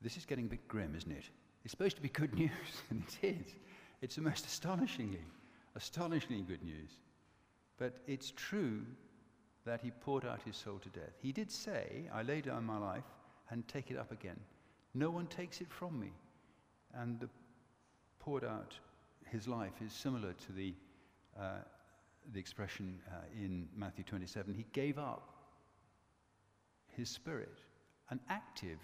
This 0.00 0.16
is 0.16 0.24
getting 0.24 0.46
a 0.46 0.48
bit 0.48 0.66
grim, 0.68 0.94
isn't 0.96 1.10
it? 1.10 1.24
It's 1.64 1.70
supposed 1.70 1.96
to 1.96 2.02
be 2.02 2.08
good 2.08 2.34
news, 2.38 2.50
and 2.90 3.02
it 3.22 3.36
is. 3.40 3.54
It's 4.02 4.16
the 4.16 4.22
most 4.22 4.44
astonishingly, 4.44 5.24
astonishingly 5.76 6.42
good 6.42 6.62
news. 6.62 6.90
But 7.78 7.94
it's 8.06 8.32
true 8.36 8.82
that 9.64 9.80
he 9.80 9.90
poured 9.90 10.24
out 10.24 10.40
his 10.44 10.56
soul 10.56 10.78
to 10.78 10.88
death. 10.90 11.14
He 11.22 11.32
did 11.32 11.50
say, 11.50 12.08
I 12.12 12.22
lay 12.22 12.40
down 12.40 12.64
my 12.64 12.78
life 12.78 13.04
and 13.50 13.66
take 13.66 13.90
it 13.90 13.96
up 13.96 14.12
again. 14.12 14.38
No 14.94 15.10
one 15.10 15.26
takes 15.26 15.60
it 15.60 15.70
from 15.70 15.98
me. 15.98 16.12
And 16.94 17.18
the 17.20 17.28
poured 18.20 18.44
out 18.44 18.74
his 19.26 19.48
life 19.48 19.72
is 19.84 19.92
similar 19.92 20.32
to 20.32 20.52
the, 20.52 20.74
uh, 21.38 21.58
the 22.32 22.38
expression 22.38 22.98
uh, 23.10 23.16
in 23.34 23.68
Matthew 23.76 24.04
27. 24.04 24.54
He 24.54 24.64
gave 24.72 24.98
up 24.98 25.28
his 26.96 27.08
spirit, 27.08 27.58
an 28.10 28.20
active 28.28 28.78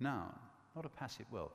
noun, 0.00 0.32
not 0.76 0.86
a 0.86 0.88
passive, 0.88 1.26
well, 1.30 1.52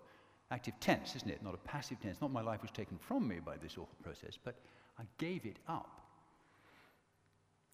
active 0.52 0.74
tense, 0.80 1.16
isn't 1.16 1.30
it? 1.30 1.42
Not 1.44 1.54
a 1.54 1.58
passive 1.58 2.00
tense. 2.02 2.20
Not 2.22 2.32
my 2.32 2.42
life 2.42 2.62
was 2.62 2.72
taken 2.72 2.98
from 2.98 3.28
me 3.28 3.40
by 3.40 3.58
this 3.58 3.74
awful 3.74 3.98
process, 4.04 4.38
but 4.44 4.56
I 5.00 5.04
gave 5.18 5.46
it 5.46 5.58
up. 5.68 6.02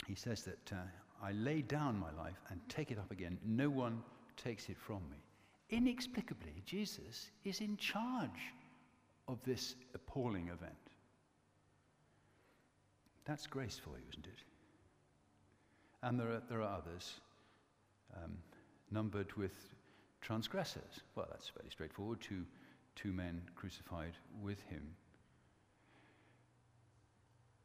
He 0.08 0.16
says 0.16 0.44
that 0.44 0.72
uh, 0.72 0.76
I 1.24 1.32
lay 1.32 1.62
down 1.62 2.00
my 2.00 2.12
life 2.22 2.40
and 2.50 2.60
take 2.70 2.92
it 2.92 3.00
up 3.00 3.12
again. 3.12 3.38
No 3.44 3.70
one 3.70 4.04
takes 4.38 4.70
it 4.70 4.78
from 4.78 5.02
me. 5.10 5.18
Inexplicably, 5.70 6.62
Jesus 6.66 7.32
is 7.44 7.60
in 7.60 7.78
charge 7.78 8.54
of 9.28 9.40
this 9.44 9.76
appalling 9.94 10.48
event. 10.48 10.74
That's 13.26 13.48
grace 13.48 13.80
for 13.84 13.98
you, 13.98 14.06
isn't 14.12 14.28
it? 14.28 14.40
And 16.04 16.20
there 16.20 16.30
are, 16.30 16.42
there 16.48 16.62
are 16.62 16.78
others 16.78 17.20
um, 18.16 18.38
numbered 18.92 19.34
with 19.34 19.54
transgressors. 20.22 21.02
Well, 21.16 21.28
that's 21.32 21.50
very 21.50 21.70
straightforward. 21.72 22.22
Two, 22.22 22.46
two 22.96 23.12
men 23.12 23.42
crucified 23.56 24.14
with 24.42 24.62
him. 24.70 24.84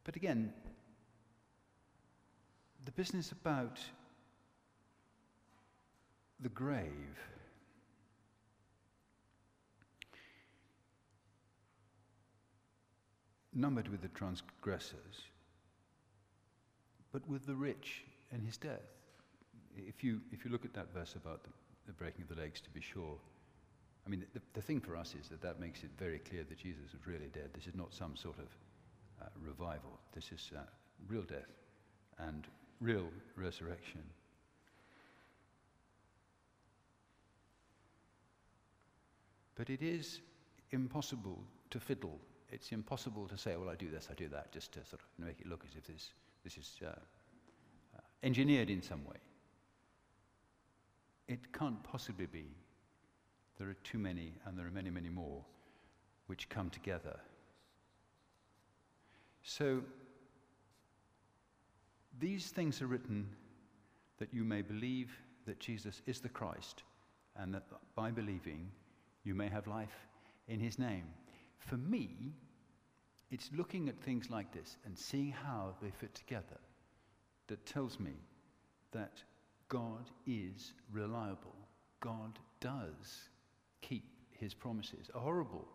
But 0.04 0.16
again, 0.16 0.54
the 2.86 2.92
business 2.92 3.32
about 3.32 3.78
the 6.40 6.48
grave 6.48 7.18
numbered 13.54 13.88
with 13.88 14.02
the 14.02 14.08
transgressors, 14.08 15.24
but 17.12 17.26
with 17.28 17.46
the 17.46 17.54
rich 17.54 18.04
in 18.32 18.40
his 18.40 18.56
death. 18.56 18.88
If 19.76 20.04
you, 20.04 20.20
if 20.32 20.44
you 20.44 20.50
look 20.50 20.64
at 20.64 20.74
that 20.74 20.92
verse 20.92 21.14
about 21.14 21.42
the, 21.42 21.50
the 21.86 21.92
breaking 21.92 22.22
of 22.22 22.28
the 22.28 22.40
legs, 22.40 22.60
to 22.60 22.70
be 22.70 22.80
sure, 22.80 23.16
I 24.06 24.10
mean, 24.10 24.24
the, 24.34 24.40
the, 24.54 24.62
thing 24.62 24.80
for 24.80 24.96
us 24.96 25.14
is 25.20 25.28
that 25.28 25.42
that 25.42 25.60
makes 25.60 25.82
it 25.82 25.90
very 25.98 26.18
clear 26.18 26.44
that 26.44 26.58
Jesus 26.58 26.92
was 26.92 27.06
really 27.06 27.30
dead. 27.32 27.50
This 27.54 27.66
is 27.66 27.74
not 27.74 27.92
some 27.92 28.16
sort 28.16 28.38
of 28.38 28.46
uh, 29.22 29.26
revival. 29.44 29.98
This 30.14 30.30
is 30.32 30.50
uh, 30.56 30.60
real 31.08 31.22
death 31.22 31.50
and 32.18 32.46
real 32.80 33.08
resurrection. 33.36 34.02
But 39.54 39.68
it 39.68 39.82
is 39.82 40.20
impossible 40.70 41.38
to 41.70 41.80
fiddle 41.80 42.18
it's 42.52 42.72
impossible 42.72 43.28
to 43.28 43.38
say, 43.38 43.56
well, 43.56 43.68
I 43.68 43.76
do 43.76 43.88
this, 43.88 44.08
I 44.10 44.14
do 44.14 44.28
that, 44.28 44.52
just 44.52 44.72
to 44.72 44.80
sort 44.84 45.00
of 45.02 45.24
make 45.24 45.40
it 45.40 45.46
look 45.46 45.64
as 45.68 45.76
if 45.76 45.86
this, 45.86 46.10
this 46.44 46.56
is 46.56 46.76
uh, 46.84 46.88
uh, 46.88 48.00
engineered 48.22 48.70
in 48.70 48.82
some 48.82 49.04
way. 49.04 49.16
It 51.28 51.52
can't 51.52 51.82
possibly 51.84 52.26
be. 52.26 52.46
There 53.58 53.68
are 53.68 53.76
too 53.84 53.98
many, 53.98 54.32
and 54.46 54.58
there 54.58 54.66
are 54.66 54.70
many, 54.70 54.90
many 54.90 55.08
more, 55.08 55.44
which 56.26 56.48
come 56.48 56.70
together. 56.70 57.18
So, 59.42 59.82
these 62.18 62.48
things 62.48 62.82
are 62.82 62.86
written 62.86 63.28
that 64.18 64.34
you 64.34 64.44
may 64.44 64.62
believe 64.62 65.10
that 65.46 65.60
Jesus 65.60 66.02
is 66.06 66.20
the 66.20 66.28
Christ, 66.28 66.82
and 67.36 67.54
that 67.54 67.64
by 67.94 68.10
believing 68.10 68.70
you 69.24 69.34
may 69.34 69.48
have 69.48 69.66
life 69.66 70.06
in 70.48 70.58
his 70.58 70.78
name. 70.78 71.04
For 71.60 71.76
me, 71.76 72.34
it's 73.30 73.50
looking 73.56 73.88
at 73.88 74.00
things 74.00 74.28
like 74.28 74.52
this 74.52 74.76
and 74.84 74.98
seeing 74.98 75.30
how 75.30 75.74
they 75.80 75.90
fit 75.90 76.14
together 76.14 76.58
that 77.46 77.64
tells 77.64 78.00
me 78.00 78.14
that 78.92 79.22
God 79.68 80.10
is 80.26 80.72
reliable. 80.92 81.54
God 82.00 82.38
does 82.60 83.28
keep 83.82 84.04
his 84.30 84.52
promises. 84.52 85.10
A 85.14 85.18
horrible, 85.18 85.68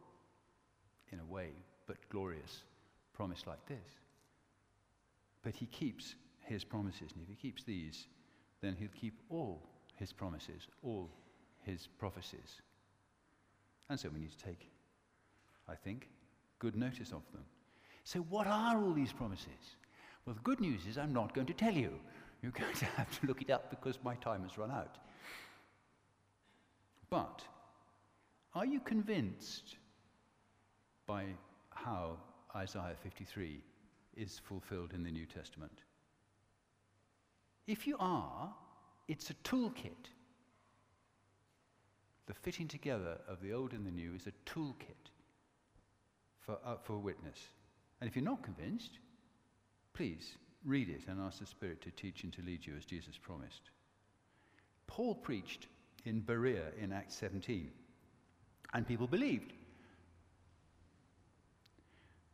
in 1.11 1.19
a 1.19 1.25
way, 1.25 1.51
but 1.87 1.97
glorious 2.09 2.63
promise 3.13 3.47
like 3.47 3.65
this. 3.67 3.99
But 5.43 5.55
he 5.55 5.67
keeps 5.67 6.15
his 6.41 6.63
promises, 6.63 7.11
and 7.13 7.21
if 7.21 7.29
he 7.29 7.35
keeps 7.35 7.63
these, 7.63 8.07
then 8.61 8.75
he'll 8.77 8.89
keep 8.99 9.19
all 9.29 9.61
his 9.95 10.11
promises, 10.11 10.67
all 10.83 11.09
his 11.63 11.87
prophecies. 11.97 12.61
And 13.89 13.99
so 13.99 14.09
we 14.09 14.19
need 14.19 14.31
to 14.37 14.45
take 14.45 14.69
I 15.67 15.75
think, 15.75 16.09
good 16.59 16.75
notice 16.75 17.11
of 17.11 17.23
them. 17.31 17.43
So, 18.03 18.19
what 18.19 18.47
are 18.47 18.83
all 18.83 18.93
these 18.93 19.11
promises? 19.11 19.77
Well, 20.25 20.35
the 20.35 20.41
good 20.41 20.59
news 20.59 20.85
is 20.87 20.97
I'm 20.97 21.13
not 21.13 21.33
going 21.33 21.47
to 21.47 21.53
tell 21.53 21.73
you. 21.73 21.99
You're 22.41 22.51
going 22.59 22.73
to 22.75 22.85
have 22.85 23.19
to 23.19 23.27
look 23.27 23.41
it 23.41 23.49
up 23.49 23.69
because 23.69 23.97
my 24.03 24.15
time 24.15 24.43
has 24.43 24.57
run 24.57 24.71
out. 24.71 24.97
But 27.09 27.41
are 28.53 28.65
you 28.65 28.79
convinced 28.79 29.75
by 31.07 31.25
how 31.69 32.17
Isaiah 32.55 32.95
53 33.01 33.61
is 34.15 34.39
fulfilled 34.43 34.93
in 34.93 35.03
the 35.03 35.11
New 35.11 35.25
Testament? 35.25 35.79
If 37.67 37.87
you 37.87 37.95
are, 37.99 38.53
it's 39.07 39.29
a 39.29 39.33
toolkit. 39.35 40.09
The 42.27 42.33
fitting 42.33 42.67
together 42.67 43.17
of 43.27 43.41
the 43.41 43.53
old 43.53 43.73
and 43.73 43.85
the 43.85 43.91
new 43.91 44.13
is 44.15 44.27
a 44.27 44.49
toolkit 44.49 45.11
for, 46.45 46.57
uh, 46.65 46.75
for 46.83 46.97
witness. 46.97 47.39
And 47.99 48.09
if 48.09 48.15
you're 48.15 48.25
not 48.25 48.43
convinced, 48.43 48.91
please 49.93 50.33
read 50.63 50.89
it 50.89 51.01
and 51.07 51.21
ask 51.21 51.39
the 51.39 51.45
Spirit 51.45 51.81
to 51.81 51.91
teach 51.91 52.23
and 52.23 52.33
to 52.33 52.41
lead 52.41 52.65
you 52.65 52.73
as 52.77 52.85
Jesus 52.85 53.17
promised. 53.17 53.69
Paul 54.87 55.15
preached 55.15 55.67
in 56.05 56.19
Berea 56.19 56.65
in 56.79 56.91
Acts 56.91 57.15
17, 57.15 57.71
and 58.73 58.87
people 58.87 59.07
believed. 59.07 59.53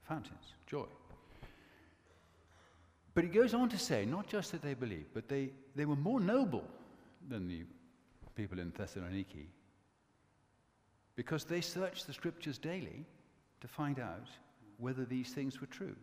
Fountains, 0.04 0.54
joy. 0.68 0.86
But 3.14 3.24
he 3.24 3.30
goes 3.30 3.54
on 3.54 3.70
to 3.70 3.78
say, 3.78 4.06
not 4.06 4.28
just 4.28 4.52
that 4.52 4.62
they 4.62 4.74
believed, 4.74 5.14
but 5.14 5.28
they, 5.28 5.50
they 5.76 5.86
were 5.86 5.96
more 5.96 6.20
noble 6.20 6.64
than 7.30 7.48
the 7.48 7.64
people 8.36 8.60
in 8.60 8.72
Thessaloniki 8.72 9.48
because 11.16 11.44
they 11.44 11.62
searched 11.62 12.08
the 12.08 12.14
scriptures 12.14 12.58
daily 12.58 13.06
to 13.62 13.68
find 13.68 14.00
out 14.00 14.28
whether 14.78 15.06
these 15.06 15.30
things 15.30 15.62
were 15.62 15.68
true. 15.68 15.96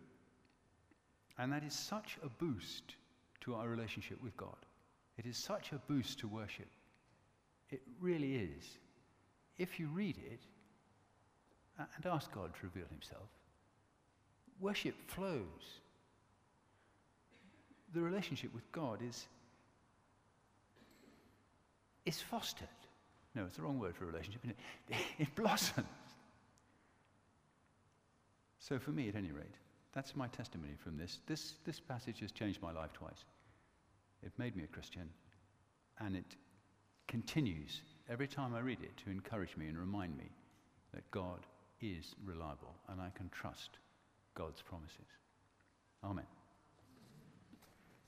And 1.37 1.51
that 1.53 1.63
is 1.63 1.73
such 1.73 2.17
a 2.23 2.29
boost 2.29 2.95
to 3.41 3.55
our 3.55 3.67
relationship 3.67 4.21
with 4.23 4.35
God. 4.35 4.55
It 5.17 5.25
is 5.25 5.37
such 5.37 5.71
a 5.71 5.81
boost 5.87 6.19
to 6.19 6.27
worship. 6.27 6.67
It 7.69 7.81
really 7.99 8.35
is. 8.35 8.77
If 9.57 9.79
you 9.79 9.87
read 9.87 10.17
it 10.17 10.39
and 11.77 12.05
ask 12.05 12.31
God 12.33 12.53
to 12.55 12.59
reveal 12.63 12.87
himself, 12.89 13.29
worship 14.59 14.95
flows. 15.07 15.79
The 17.93 18.01
relationship 18.01 18.53
with 18.53 18.69
God 18.71 18.99
is, 19.07 19.27
is 22.05 22.21
fostered. 22.21 22.67
No, 23.35 23.45
it's 23.45 23.57
the 23.57 23.63
wrong 23.63 23.79
word 23.79 23.95
for 23.95 24.05
relationship. 24.05 24.41
It? 24.45 24.95
it 25.19 25.35
blossoms. 25.35 25.87
So, 28.69 28.77
for 28.77 28.91
me, 28.91 29.09
at 29.09 29.15
any 29.15 29.31
rate, 29.31 29.55
that's 29.93 30.15
my 30.15 30.27
testimony 30.27 30.73
from 30.83 30.95
this. 30.95 31.17
This, 31.25 31.55
this 31.65 31.79
passage 31.79 32.19
has 32.19 32.31
changed 32.31 32.61
my 32.61 32.71
life 32.71 32.93
twice. 32.93 33.25
It 34.21 34.31
made 34.37 34.55
me 34.55 34.63
a 34.63 34.67
Christian, 34.67 35.09
and 35.99 36.15
it 36.15 36.35
continues 37.07 37.81
every 38.07 38.27
time 38.27 38.53
I 38.53 38.59
read 38.59 38.79
it 38.83 38.95
to 39.03 39.09
encourage 39.09 39.57
me 39.57 39.67
and 39.67 39.77
remind 39.77 40.15
me 40.15 40.29
that 40.93 41.09
God 41.09 41.39
is 41.81 42.13
reliable 42.23 42.75
and 42.89 43.01
I 43.01 43.09
can 43.15 43.29
trust 43.29 43.71
God's 44.35 44.61
promises. 44.61 45.07
Amen. 46.03 46.25